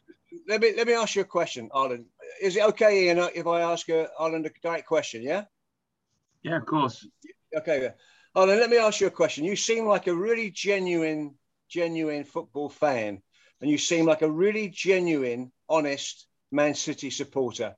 [0.46, 2.06] let me let me ask you a question, Arlen.
[2.42, 5.22] Is it okay, Ian, if I ask you, Arlen, a direct question?
[5.22, 5.44] Yeah.
[6.42, 7.06] Yeah, of course.
[7.54, 7.90] Okay.
[8.34, 9.44] Arlen, let me ask you a question.
[9.44, 11.34] You seem like a really genuine,
[11.68, 13.22] genuine football fan,
[13.60, 17.74] and you seem like a really genuine, honest Man City supporter.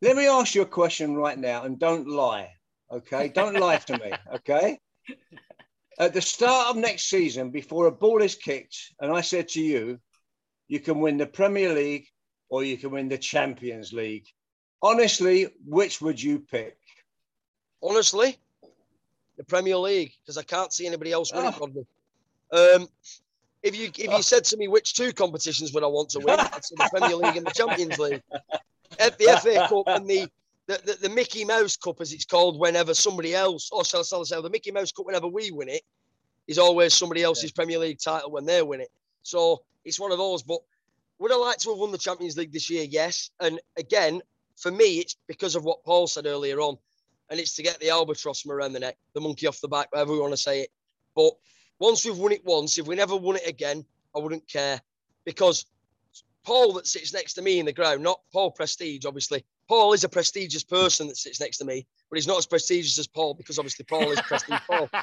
[0.00, 2.50] Let me ask you a question right now, and don't lie.
[2.90, 4.12] Okay, don't lie to me.
[4.34, 4.78] Okay.
[5.98, 9.60] At the start of next season, before a ball is kicked, and I said to
[9.60, 10.00] you,
[10.68, 12.06] you can win the Premier League
[12.48, 14.26] or you can win the Champions League.
[14.82, 16.76] Honestly, which would you pick?
[17.82, 18.38] Honestly,
[19.36, 21.54] the Premier League, because I can't see anybody else winning.
[22.52, 22.76] Oh.
[22.76, 22.88] Um,
[23.62, 26.38] if you if you said to me which two competitions would I want to win,
[26.38, 28.22] I'd say the Premier League and the Champions League.
[28.98, 30.28] The FA Cup and the
[30.66, 34.24] the, the, the, Mickey Mouse Cup, as it's called, whenever somebody else, or shall I
[34.24, 35.82] say, the Mickey Mouse Cup, whenever we win it,
[36.46, 37.56] is always somebody else's yeah.
[37.56, 38.90] Premier League title when they win it.
[39.22, 40.42] So it's one of those.
[40.42, 40.60] But
[41.18, 42.84] would I like to have won the Champions League this year?
[42.84, 43.30] Yes.
[43.40, 44.22] And again,
[44.56, 46.78] for me, it's because of what Paul said earlier on,
[47.30, 49.88] and it's to get the albatross from around the neck, the monkey off the back,
[49.90, 50.70] whatever we want to say it.
[51.14, 51.32] But
[51.78, 54.80] once we've won it once, if we never won it again, I wouldn't care
[55.24, 55.66] because
[56.44, 59.44] Paul that sits next to me in the ground, not Paul Prestige, obviously.
[59.72, 62.98] Paul is a prestigious person that sits next to me, but he's not as prestigious
[62.98, 64.90] as Paul because obviously Paul is prestige Paul.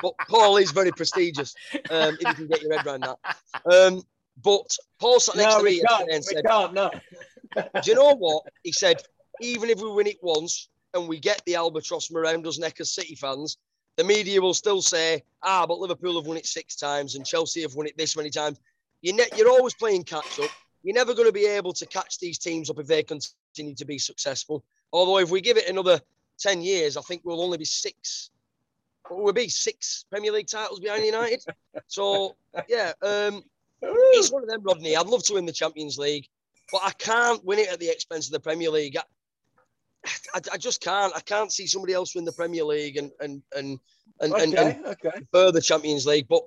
[0.00, 1.54] But Paul is very prestigious,
[1.90, 3.18] um, if you can get your head around that.
[3.70, 4.02] Um,
[4.42, 6.90] but Paul sat next no, to me and said, no.
[7.56, 8.44] Do you know what?
[8.62, 9.02] He said,
[9.42, 12.94] even if we win it once and we get the albatross around us neck as
[12.94, 13.58] City fans,
[13.96, 17.60] the media will still say, ah, but Liverpool have won it six times and Chelsea
[17.62, 18.60] have won it this many times.
[19.02, 20.50] You're, ne- you're always playing catch up.
[20.82, 23.84] You're never going to be able to catch these teams up if they continue to
[23.84, 24.64] be successful.
[24.92, 26.00] Although, if we give it another
[26.38, 28.30] 10 years, I think we'll only be six.
[29.10, 31.44] We'll be six Premier League titles behind United.
[31.86, 32.36] so,
[32.68, 33.42] yeah, um,
[33.82, 34.96] it's one of them, Rodney.
[34.96, 36.28] I'd love to win the Champions League,
[36.70, 38.96] but I can't win it at the expense of the Premier League.
[38.96, 39.02] I,
[40.34, 41.12] I, I just can't.
[41.16, 43.78] I can't see somebody else win the Premier League and and and
[44.20, 45.20] and, okay, and, and okay.
[45.32, 46.28] further Champions League.
[46.28, 46.42] But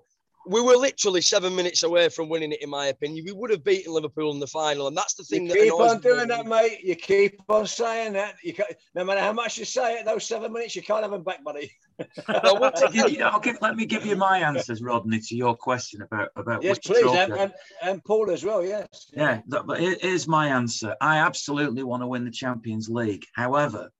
[0.47, 3.25] we were literally seven minutes away from winning it, in my opinion.
[3.25, 5.47] We would have beaten Liverpool in the final, and that's the thing.
[5.47, 6.79] You keep on doing that, mate.
[6.83, 8.35] You keep on saying that.
[8.43, 8.65] You can,
[8.95, 11.43] no matter how much you say it, those seven minutes, you can't have them back,
[11.43, 11.71] buddy.
[12.43, 16.01] no, we'll you, I'll give, let me give you my answers, Rodney, to your question
[16.01, 18.65] about about yes, please, and, and, and, Paul as well.
[18.65, 19.11] Yes.
[19.13, 20.95] Yeah, that, but here's my answer.
[21.01, 23.25] I absolutely want to win the Champions League.
[23.35, 23.91] However,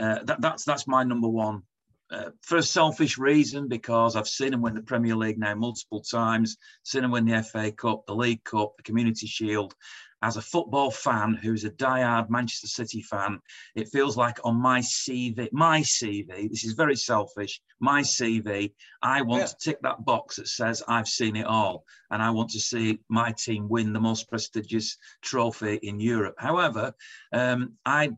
[0.00, 1.62] uh, that, that's that's my number one
[2.10, 6.00] uh, for a selfish reason because I've seen him win the Premier League now multiple
[6.00, 9.74] times, seen him win the FA Cup, the League Cup, the Community Shield.
[10.22, 13.38] As a football fan who's a die-hard Manchester City fan,
[13.74, 19.22] it feels like on my CV, my CV, this is very selfish, my CV, I
[19.22, 19.46] want yeah.
[19.46, 22.98] to tick that box that says I've seen it all and I want to see
[23.10, 26.36] my team win the most prestigious trophy in Europe.
[26.38, 26.94] However,
[27.32, 28.10] um, I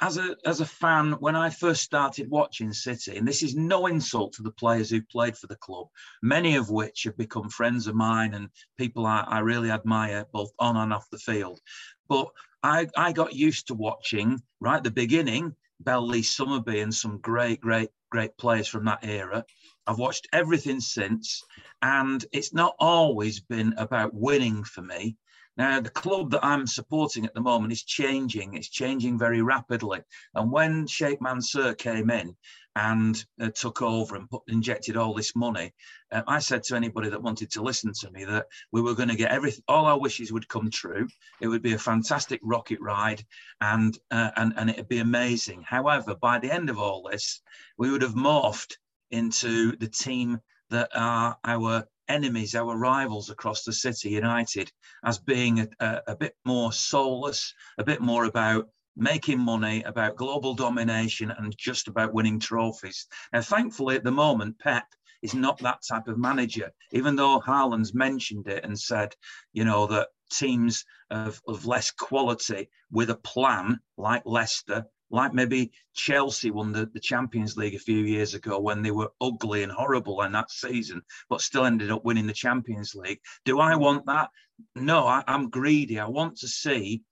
[0.00, 3.86] as a as a fan, when I first started watching City, and this is no
[3.86, 5.88] insult to the players who played for the club,
[6.22, 8.48] many of which have become friends of mine and
[8.78, 11.60] people I, I really admire both on and off the field.
[12.08, 12.28] But
[12.62, 17.18] I, I got used to watching right at the beginning Bell Lee Summerbee and some
[17.18, 19.44] great, great, great players from that era.
[19.86, 21.42] I've watched everything since,
[21.80, 25.16] and it's not always been about winning for me.
[25.60, 28.54] Now, the club that I'm supporting at the moment is changing.
[28.54, 30.00] It's changing very rapidly.
[30.34, 32.34] And when Sheikh Mansour came in
[32.76, 35.74] and uh, took over and put, injected all this money,
[36.12, 39.10] uh, I said to anybody that wanted to listen to me that we were going
[39.10, 41.06] to get everything, all our wishes would come true.
[41.42, 43.22] It would be a fantastic rocket ride
[43.60, 45.62] and, uh, and, and it'd be amazing.
[45.68, 47.42] However, by the end of all this,
[47.76, 48.78] we would have morphed
[49.10, 50.40] into the team
[50.70, 54.70] that are our enemies, our rivals across the city, United,
[55.04, 60.16] as being a, a, a bit more soulless, a bit more about making money, about
[60.16, 63.06] global domination, and just about winning trophies.
[63.32, 64.84] Now, thankfully, at the moment, Pep
[65.22, 66.70] is not that type of manager.
[66.92, 69.14] Even though Haaland's mentioned it and said,
[69.52, 75.72] you know, that teams of, of less quality with a plan like Leicester like maybe
[75.94, 79.72] Chelsea won the, the Champions League a few years ago when they were ugly and
[79.72, 83.20] horrible in that season, but still ended up winning the Champions League.
[83.44, 84.30] Do I want that?
[84.74, 85.98] No, I, I'm greedy.
[85.98, 87.02] I want to see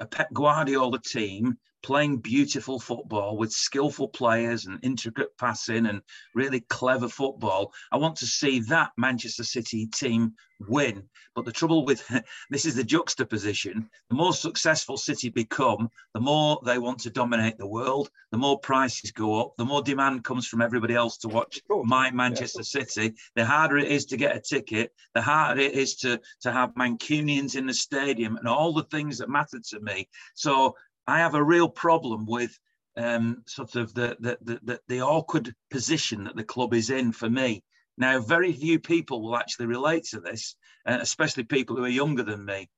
[0.00, 6.00] a Pep Guardiola team playing beautiful football with skillful players and intricate passing and
[6.34, 7.72] really clever football.
[7.92, 10.32] I want to see that Manchester City team
[10.66, 11.02] win.
[11.34, 12.02] But the trouble with
[12.50, 13.90] this is the juxtaposition.
[14.08, 18.58] The more successful City become, the more they want to dominate the world, the more
[18.58, 22.84] prices go up, the more demand comes from everybody else to watch my Manchester yeah.
[22.84, 23.14] City.
[23.34, 26.74] The harder it is to get a ticket, the harder it is to, to have
[26.76, 30.08] Mancunians in the stadium and all the things that matter to me.
[30.34, 30.76] So
[31.06, 32.58] I have a real problem with
[32.96, 37.28] um, sort of the, the, the, the, awkward position that the club is in for
[37.28, 37.62] me.
[37.98, 42.22] Now, very few people will actually relate to this, uh, especially people who are younger
[42.22, 42.68] than me.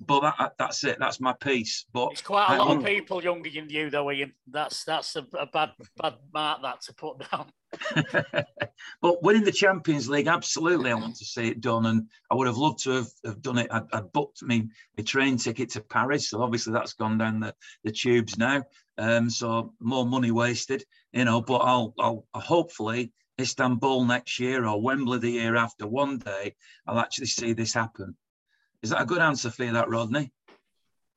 [0.00, 0.98] But that, that's it.
[0.98, 1.86] That's my piece.
[1.92, 4.32] But it's quite a lot of people younger than you, though, Ian.
[4.48, 5.70] That's that's a, a bad
[6.00, 7.52] bad mark that to put down.
[9.02, 12.46] but winning the Champions League, absolutely, I want to see it done, and I would
[12.46, 13.68] have loved to have, have done it.
[13.70, 14.68] I'd, I'd booked me
[14.98, 18.64] a train ticket to Paris, so obviously that's gone down the, the tubes now.
[18.98, 21.40] Um, so more money wasted, you know.
[21.40, 25.86] But I'll, I'll hopefully Istanbul next year or Wembley the year after.
[25.86, 26.54] One day,
[26.86, 28.16] I'll actually see this happen.
[28.82, 30.32] Is that a good answer for you, that Rodney?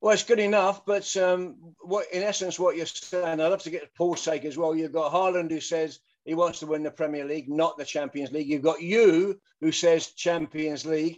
[0.01, 3.71] Well, it's good enough, but um, what in essence what you're saying, I'd love to
[3.71, 4.75] get Paul's take as well.
[4.75, 8.31] You've got Harlan who says he wants to win the Premier League, not the Champions
[8.31, 8.47] League.
[8.47, 11.17] You've got you who says Champions League.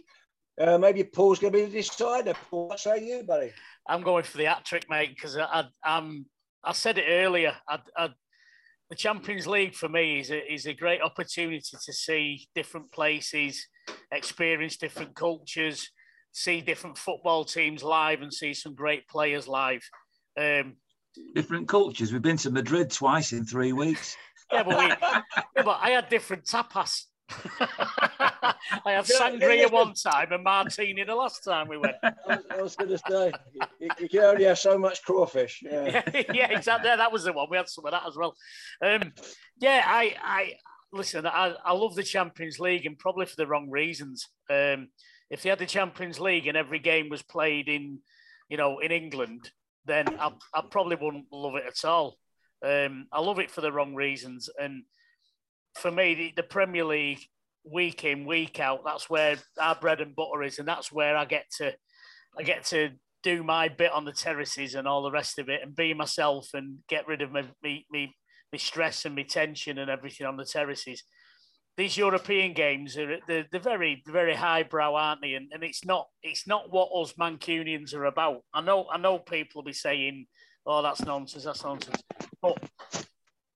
[0.58, 2.34] Uh, maybe Paul's going to be the decider.
[2.50, 3.52] Paul, what say you, buddy?
[3.86, 6.20] I'm going for the hat trick, mate, because I, I,
[6.64, 7.54] I said it earlier.
[7.68, 8.08] I, I,
[8.90, 13.66] the Champions League for me is a, is a great opportunity to see different places,
[14.10, 15.90] experience different cultures,
[16.32, 19.82] see different football teams live, and see some great players live.
[20.38, 20.76] Um,
[21.34, 22.12] different cultures.
[22.12, 24.16] We've been to Madrid twice in three weeks.
[24.50, 25.22] Yeah, but, we, yeah,
[25.56, 27.02] but I had different tapas.
[27.60, 28.54] I
[28.86, 31.96] had sangria one time and martini the last time we went.
[32.02, 33.32] I was, going to say,
[33.78, 35.60] you, you, can only have so much crawfish.
[35.62, 36.88] Yeah, yeah, yeah, exactly.
[36.88, 37.48] That was the one.
[37.50, 38.34] We had some of that as well.
[38.82, 39.12] Um,
[39.58, 40.52] yeah, I, I
[40.92, 41.26] listen.
[41.26, 44.28] I, I love the Champions League, and probably for the wrong reasons.
[44.50, 44.88] Um,
[45.30, 47.98] if they had the Champions League and every game was played in,
[48.48, 49.50] you know, in England,
[49.84, 52.16] then I, I probably wouldn't love it at all.
[52.64, 54.48] Um, I love it for the wrong reasons.
[54.58, 54.84] And
[55.74, 57.20] for me, the, the, Premier League,
[57.64, 61.24] week in, week out, that's where our bread and butter is, and that's where I
[61.24, 61.74] get to,
[62.38, 62.90] I get to
[63.22, 66.48] do my bit on the terraces and all the rest of it, and be myself
[66.54, 68.14] and get rid of my me me,
[68.52, 71.02] me stress and my tension and everything on the terraces.
[71.76, 75.34] These European games are they're, they're very very highbrow, aren't they?
[75.34, 78.42] And, and it's not it's not what us Mancunians are about.
[78.52, 80.26] I know I know people will be saying
[80.68, 82.00] oh, that's nonsense, that's nonsense.
[82.40, 82.58] But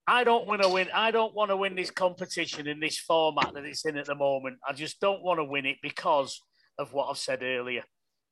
[0.09, 0.89] I don't want to win.
[0.93, 4.15] I don't want to win this competition in this format that it's in at the
[4.15, 4.57] moment.
[4.67, 6.41] I just don't want to win it because
[6.79, 7.85] of what I've said earlier.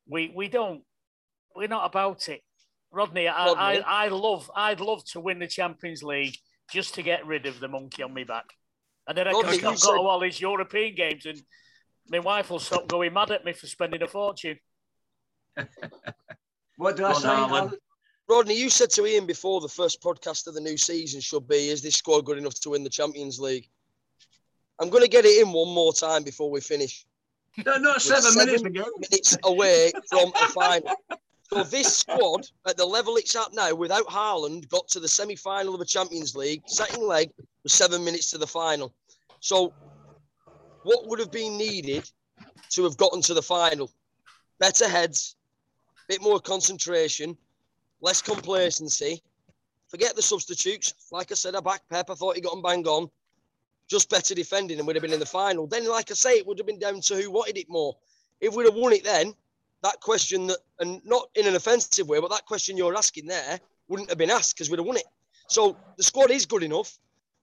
[0.08, 0.82] We we don't.
[1.54, 2.40] We're not about it,
[2.90, 3.28] Rodney.
[3.28, 3.82] I, Rodney.
[3.82, 4.50] I, I love.
[4.56, 6.36] I'd love to win the Champions League
[6.73, 8.55] just to get rid of the monkey on my back,
[9.07, 9.93] and then Rodney, I can go said...
[9.93, 11.43] to all these European games, and
[12.09, 14.59] my wife will stop going mad at me for spending a fortune.
[16.77, 17.29] what do I say?
[17.29, 17.73] Alan?
[18.29, 21.68] Rodney, you said to Ian before the first podcast of the new season should be
[21.68, 23.68] Is this squad good enough to win the Champions League?
[24.79, 27.05] I'm going to get it in one more time before we finish.
[27.66, 28.85] No, not seven, seven minutes ago.
[28.99, 30.95] Minutes away from the final.
[31.53, 35.74] So this squad, at the level it's at now, without Haaland, got to the semi-final
[35.74, 36.62] of the Champions League.
[36.66, 37.30] Second leg
[37.64, 38.94] was seven minutes to the final.
[39.40, 39.72] So,
[40.84, 42.09] what would have been needed
[42.70, 43.90] to have gotten to the final?
[44.61, 45.34] Better heads,
[46.09, 47.36] a bit more concentration,
[48.01, 49.20] less complacency.
[49.88, 50.94] Forget the substitutes.
[51.11, 52.11] Like I said, I back Pep.
[52.11, 53.11] I thought he got them bang on.
[53.88, 55.66] Just better defending and we'd have been in the final.
[55.66, 57.96] Then, like I say, it would have been down to who wanted it more.
[58.40, 59.34] If we'd have won it then,
[59.83, 63.59] that question that, and not in an offensive way, but that question you're asking there
[63.89, 65.05] wouldn't have been asked because we'd have won it.
[65.49, 66.99] So the squad is good enough,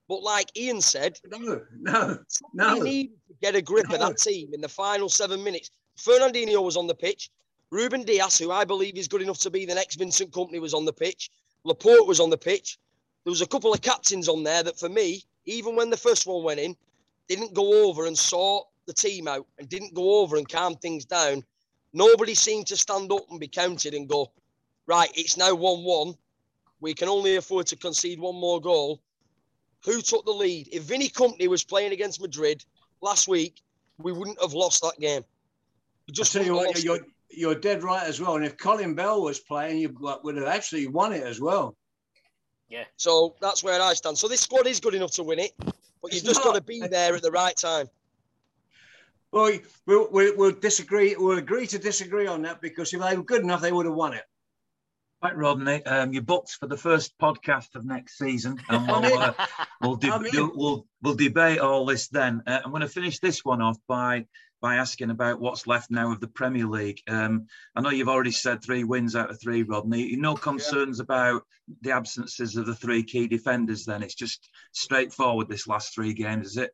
[0.07, 2.19] but like Ian said, no, no,
[2.53, 2.73] no.
[2.75, 3.95] We need to get a grip no.
[3.95, 5.71] of that team in the final seven minutes.
[5.97, 7.29] Fernandinho was on the pitch.
[7.69, 10.73] Ruben Dias, who I believe is good enough to be the next Vincent Kompany, was
[10.73, 11.29] on the pitch.
[11.65, 12.77] Laporte was on the pitch.
[13.25, 16.25] There was a couple of captains on there that, for me, even when the first
[16.25, 16.77] one went in,
[17.27, 21.03] didn't go over and sort the team out and didn't go over and calm things
[21.03, 21.43] down.
[21.97, 24.31] Nobody seemed to stand up and be counted and go,
[24.85, 26.13] right, it's now 1 1.
[26.79, 29.01] We can only afford to concede one more goal.
[29.85, 30.69] who took the lead.
[30.71, 32.63] If Vinny Kompany was playing against Madrid
[33.01, 33.61] last week,
[33.97, 35.23] we wouldn't have lost that game.
[36.07, 38.35] We just tell you what, you're, you're dead right as well.
[38.35, 41.75] And if Colin Bell was playing, you would have actually won it as well.
[42.69, 42.83] Yeah.
[42.97, 44.17] So that's where I stand.
[44.17, 45.51] So this squad is good enough to win it,
[46.01, 47.87] but you've just got to be there at the right time.
[49.37, 51.15] Well, we'll, we'll, we'll disagree.
[51.15, 53.93] We'll agree to disagree on that because if they were good enough, they would have
[53.93, 54.23] won it.
[55.23, 59.33] Right, Rodney, um, you're booked for the first podcast of next season, and we'll uh,
[59.79, 62.41] we'll, de- we'll, we'll debate all this then.
[62.47, 64.25] Uh, I'm going to finish this one off by
[64.59, 67.01] by asking about what's left now of the Premier League.
[67.07, 70.15] Um, I know you've already said three wins out of three, Rodney.
[70.15, 71.03] No concerns yeah.
[71.03, 71.43] about
[71.81, 73.85] the absences of the three key defenders.
[73.85, 76.71] Then it's just straightforward this last three games, is it?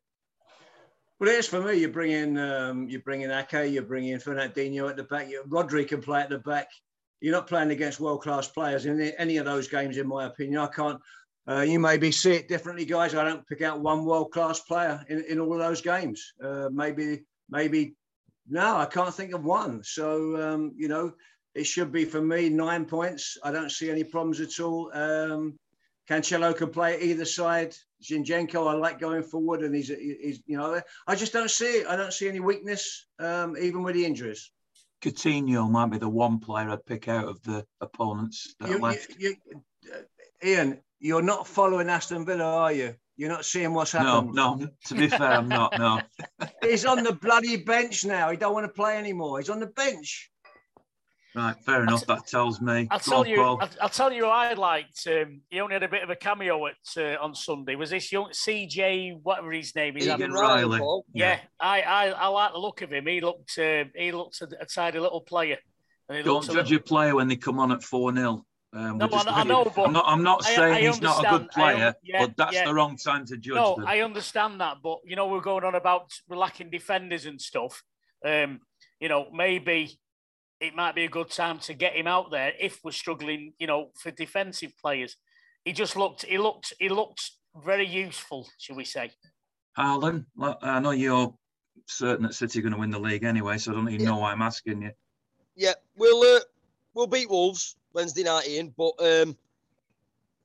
[1.24, 1.76] Well, it is for me.
[1.76, 5.30] You bring in um, you bring in Ake, you bring in Fernandinho at the back.
[5.47, 6.67] Rodri can play at the back
[7.24, 10.59] you're not playing against world class players in any of those games, in my opinion.
[10.59, 10.99] I can't.
[11.47, 13.15] Uh, you maybe see it differently, guys.
[13.15, 16.34] I don't pick out one world class player in, in all of those games.
[16.43, 17.95] Uh, maybe, maybe,
[18.49, 19.86] no, I can't think of one.
[19.86, 21.13] So, um, you know,
[21.55, 23.38] it should be for me nine points.
[23.41, 24.91] I don't see any problems at all.
[24.93, 25.57] Um,
[26.10, 27.76] Cancelo can play either side.
[28.04, 31.88] Zinchenko, I like going forward, and he's, he's, you know, I just don't see it.
[31.88, 34.51] I don't see any weakness, um, even with the injuries.
[35.01, 39.16] Coutinho might be the one player I'd pick out of the opponents that you, left.
[39.18, 42.95] You, you, uh, Ian, you're not following Aston Villa, are you?
[43.16, 44.34] You're not seeing what's happening.
[44.34, 44.70] No, no.
[44.86, 45.78] To be fair, I'm not.
[45.78, 46.01] No.
[46.64, 48.32] He's on the bloody bench now.
[48.32, 49.39] He don't want to play anymore.
[49.39, 50.32] He's on the bench.
[51.36, 52.05] Right, fair enough.
[52.05, 52.88] that tells me.
[52.91, 53.41] I'll tell on, you.
[53.41, 54.27] I'll, I'll, tell you.
[54.27, 55.07] I liked.
[55.07, 57.75] Um, he only had a bit of a cameo at uh, on Sunday.
[57.75, 60.07] Was this young CJ, whatever his name is?
[60.07, 60.79] Egan Riley.
[61.13, 63.07] Yeah, yeah, I, I, I like the look of him.
[63.07, 63.57] He looked.
[63.57, 65.57] Uh, he looked a, a tidy little player.
[66.07, 66.77] Don't judge little...
[66.77, 69.86] a player when they come on at four 0 um, no, I, I, know, but
[69.86, 72.55] I'm not, I'm not saying I, I he's not a good player, yeah, but that's
[72.55, 72.65] yeah.
[72.65, 73.53] the wrong time to judge.
[73.53, 73.86] No, them.
[73.86, 77.84] I understand that, but you know we're going on about we're lacking defenders and stuff.
[78.25, 78.61] Um,
[78.99, 79.99] you know, maybe
[80.64, 83.68] it might be a good time to get him out there if we're struggling, you
[83.68, 85.18] know, for defensive players.
[85.66, 87.32] He just looked, he looked, he looked
[87.64, 89.11] very useful, shall we say?
[89.74, 91.34] Harlan, I know you're
[91.86, 94.11] certain that City are going to win the league anyway, so I don't even yeah.
[94.11, 94.91] know why I'm asking you.
[95.55, 96.41] Yeah, we'll uh,
[96.93, 98.74] we'll beat Wolves Wednesday night, Ian.
[98.78, 99.38] But um,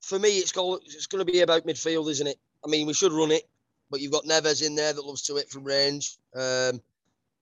[0.02, 2.38] for me, it's going it's going to be about midfield, isn't it?
[2.64, 3.48] I mean, we should run it,
[3.90, 6.18] but you've got Neves in there that loves to hit from range.
[6.34, 6.80] Um,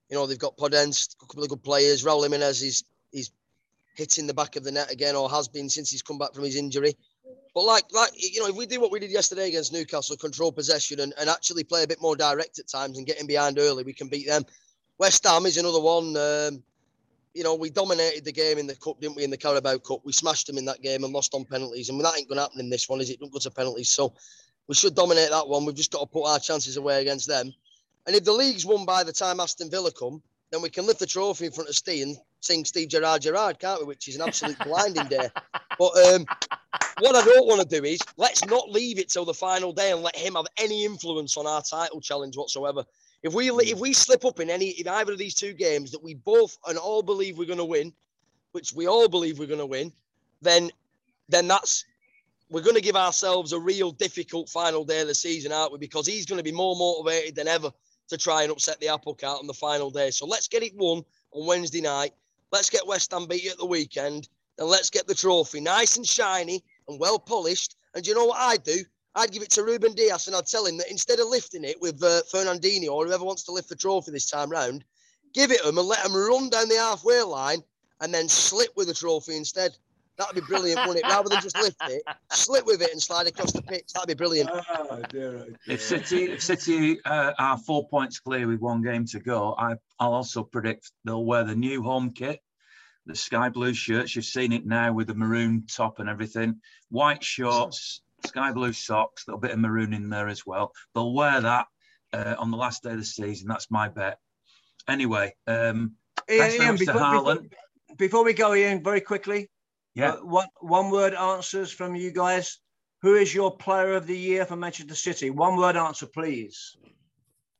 [0.09, 2.03] you know, they've got Podence, a couple of good players.
[2.03, 3.31] Raul Jimenez is he's
[3.95, 6.43] hitting the back of the net again, or has been since he's come back from
[6.43, 6.95] his injury.
[7.53, 10.51] But like, like you know, if we do what we did yesterday against Newcastle, control
[10.51, 13.83] possession and, and actually play a bit more direct at times and getting behind early,
[13.83, 14.43] we can beat them.
[14.99, 16.15] West Ham is another one.
[16.15, 16.63] Um,
[17.33, 19.23] you know, we dominated the game in the cup, didn't we?
[19.23, 21.99] In the Carabao Cup, we smashed them in that game and lost on penalties, and
[22.01, 23.19] that ain't going to happen in this one, is it?
[23.19, 24.13] Don't go to penalties, so
[24.67, 25.65] we should dominate that one.
[25.65, 27.53] We've just got to put our chances away against them.
[28.07, 30.99] And if the league's won by the time Aston Villa come, then we can lift
[30.99, 33.85] the trophy in front of Steve and sing Steve Gerrard Gerrard, can't we?
[33.85, 35.29] Which is an absolute blinding day.
[35.79, 36.25] But um,
[37.01, 39.91] what I don't want to do is let's not leave it till the final day
[39.91, 42.83] and let him have any influence on our title challenge whatsoever.
[43.21, 46.03] If we if we slip up in any in either of these two games that
[46.03, 47.93] we both and all believe we're going to win,
[48.53, 49.93] which we all believe we're going to win,
[50.41, 50.71] then
[51.29, 51.85] then that's
[52.49, 55.77] we're going to give ourselves a real difficult final day of the season, aren't we?
[55.77, 57.71] Because he's going to be more motivated than ever
[58.09, 60.11] to try and upset the apple cart on the final day.
[60.11, 62.13] So let's get it won on Wednesday night.
[62.51, 64.29] Let's get West Ham beat at the weekend.
[64.57, 67.75] And let's get the trophy nice and shiny and well polished.
[67.93, 68.83] And you know what I'd do?
[69.15, 71.81] I'd give it to Ruben Dias and I'd tell him that instead of lifting it
[71.81, 74.83] with uh, or whoever wants to lift the trophy this time round,
[75.33, 77.63] give it him and let him run down the halfway line
[78.01, 79.75] and then slip with the trophy instead.
[80.17, 81.09] That'd be brilliant, wouldn't it?
[81.09, 82.01] Rather than just lift it,
[82.31, 83.93] slip with it and slide across the pitch.
[83.93, 84.49] That'd be brilliant.
[84.51, 85.59] Oh, dear, oh, dear.
[85.67, 89.75] If City, if City uh, are four points clear with one game to go, I,
[89.99, 92.39] I'll also predict they'll wear the new home kit,
[93.05, 94.15] the sky blue shirts.
[94.15, 99.27] You've seen it now with the maroon top and everything, white shorts, sky blue socks,
[99.27, 100.71] a little bit of maroon in there as well.
[100.95, 101.67] They'll wear that
[102.11, 103.47] uh, on the last day of the season.
[103.47, 104.17] That's my bet.
[104.87, 105.93] Anyway, um,
[106.27, 107.39] Ian, Ian before, before,
[107.97, 109.49] before we go, Ian, very quickly,
[109.97, 110.11] yeah.
[110.11, 112.59] Uh, one, one word answers from you guys.
[113.01, 115.31] Who is your player of the year for Manchester City?
[115.31, 116.77] One word answer, please.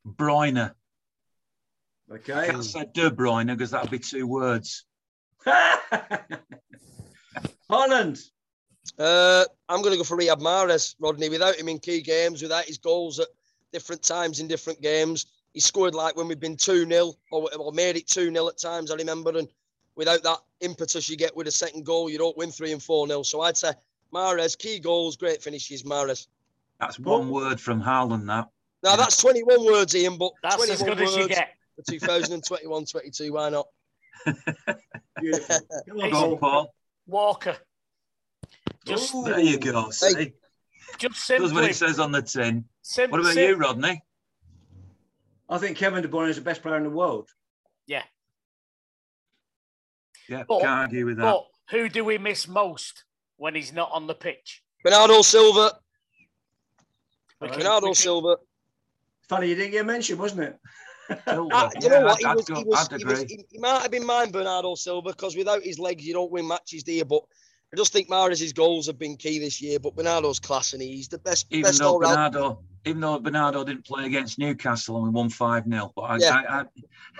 [0.06, 0.72] Bruyne.
[2.10, 2.32] Okay.
[2.32, 4.84] I can't say De Bruyne because that'll be two words.
[7.68, 8.16] Harlan.
[8.98, 11.28] Uh, I'm going to go for Riyad Mahrez, Rodney.
[11.28, 13.28] Without him in key games, without his goals at
[13.72, 17.72] different times in different games, he scored like when we've been 2 0 or, or
[17.72, 19.36] made it 2 0 at times, I remember.
[19.36, 19.48] And
[19.98, 23.06] without that impetus you get with a second goal, you don't win three and four
[23.06, 23.24] nil.
[23.24, 23.72] So I'd say
[24.14, 26.28] Mahrez, key goals, great finishes, Mahrez.
[26.80, 28.24] That's one word from Harlan.
[28.26, 28.48] That.
[28.84, 31.48] Now that's 21 words, Ian, but That's 21 as good words as you get.
[31.76, 33.32] for 2021 22.
[33.32, 33.66] Why not?
[35.20, 35.56] Beautiful.
[35.88, 36.36] Come on, Go on, Paul.
[36.38, 36.74] Paul.
[37.08, 37.56] Walker.
[38.86, 39.24] Just, Ooh.
[39.24, 39.90] There you go.
[39.90, 40.32] See,
[40.98, 41.70] just simply, does what simply.
[41.70, 42.64] it says on the tin.
[42.82, 44.02] sim- What about sim- you, Rodney?
[45.50, 47.28] I think Kevin De Bruyne is the best player in the world.
[50.28, 51.22] Yeah, But- can't argue with that.
[51.22, 53.04] But who do we miss most
[53.36, 54.62] when he's not on the pitch?
[54.84, 55.78] Bernardo Silva.
[57.40, 58.36] We can- Bernardo Silva.
[59.28, 60.58] Funny you didn't get mentioned, wasn't it?
[61.26, 61.48] Silva.
[61.52, 62.24] Ah, you Yeah, know what?
[62.24, 63.36] I'd- He was, go- he, was, he, was, agree.
[63.36, 66.46] he, he might have been mine, Bernardo Silva, because without his legs, you don't win
[66.46, 67.04] matches, do you?
[67.04, 67.22] But
[67.72, 69.78] I just think Mahrez's goals have been key this year.
[69.78, 71.98] But Bernardo's class, and he's the best, even best though.
[71.98, 76.16] Bernardo, even though Bernardo didn't play against Newcastle and we won five 0 but I,
[76.18, 76.42] Yeah.
[76.48, 76.64] I, I,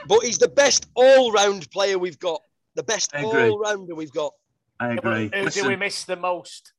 [0.06, 2.42] But he's the best all round player we've got.
[2.78, 4.32] The best all rounder we've got.
[4.78, 5.30] I agree.
[5.34, 5.62] Who agree.
[5.62, 6.72] do we miss the most?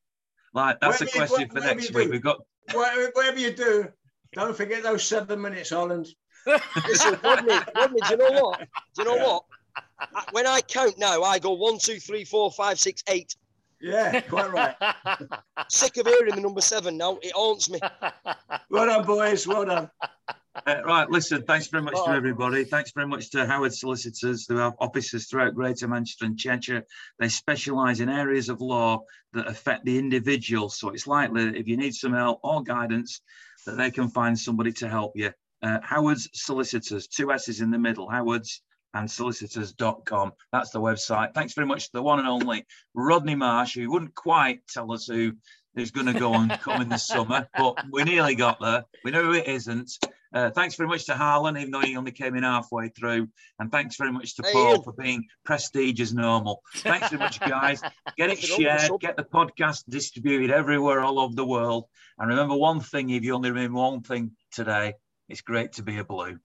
[0.53, 2.05] like that's a Whatever you- question for next week.
[2.05, 2.11] do.
[2.11, 2.37] We've got
[2.71, 3.87] Whatever, whatever you do,
[4.31, 6.07] don't forget those seven minutes, Holland.
[6.87, 8.59] Listen, Rodney, Rodney, do you know what?
[8.95, 9.43] Do you know what?
[10.31, 13.35] When I count now, I go one, two, three, four, five, six, eight.
[13.82, 14.75] Yeah, quite right.
[15.69, 17.17] Sick of hearing the number seven now.
[17.21, 17.80] It haunts me.
[18.71, 19.47] Well done, boys.
[19.47, 19.89] Well done.
[20.67, 22.63] Uh, right, listen, thanks very much to everybody.
[22.63, 26.84] Thanks very much to Howard Solicitors, who have offices throughout Greater Manchester and Cheshire.
[27.17, 29.01] They specialise in areas of law
[29.34, 30.69] that affect the individual.
[30.69, 33.21] So it's likely that if you need some help or guidance,
[33.65, 35.32] that they can find somebody to help you.
[35.63, 38.61] Uh, Howard's Solicitors, two S's in the middle, Howard's
[38.93, 40.33] and solicitors.com.
[40.51, 41.33] That's the website.
[41.33, 45.07] Thanks very much to the one and only Rodney Marsh, who wouldn't quite tell us
[45.07, 45.33] who
[45.75, 48.85] is going to go and come in the summer, but we nearly got there.
[49.03, 49.91] We know it isn't.
[50.31, 53.27] Uh, thanks very much to Harlan, even though he only came in halfway through.
[53.57, 54.83] And thanks very much to Hey, Paul Ian.
[54.83, 56.61] for being prestige as normal.
[56.77, 57.81] Thanks very much, guys.
[58.17, 61.85] Get it Fucking open us shared, get the podcast distributed everywhere all over the world.
[62.19, 64.93] And remember one thing if you only remember one thing today,
[65.29, 66.37] it's great to be a blue.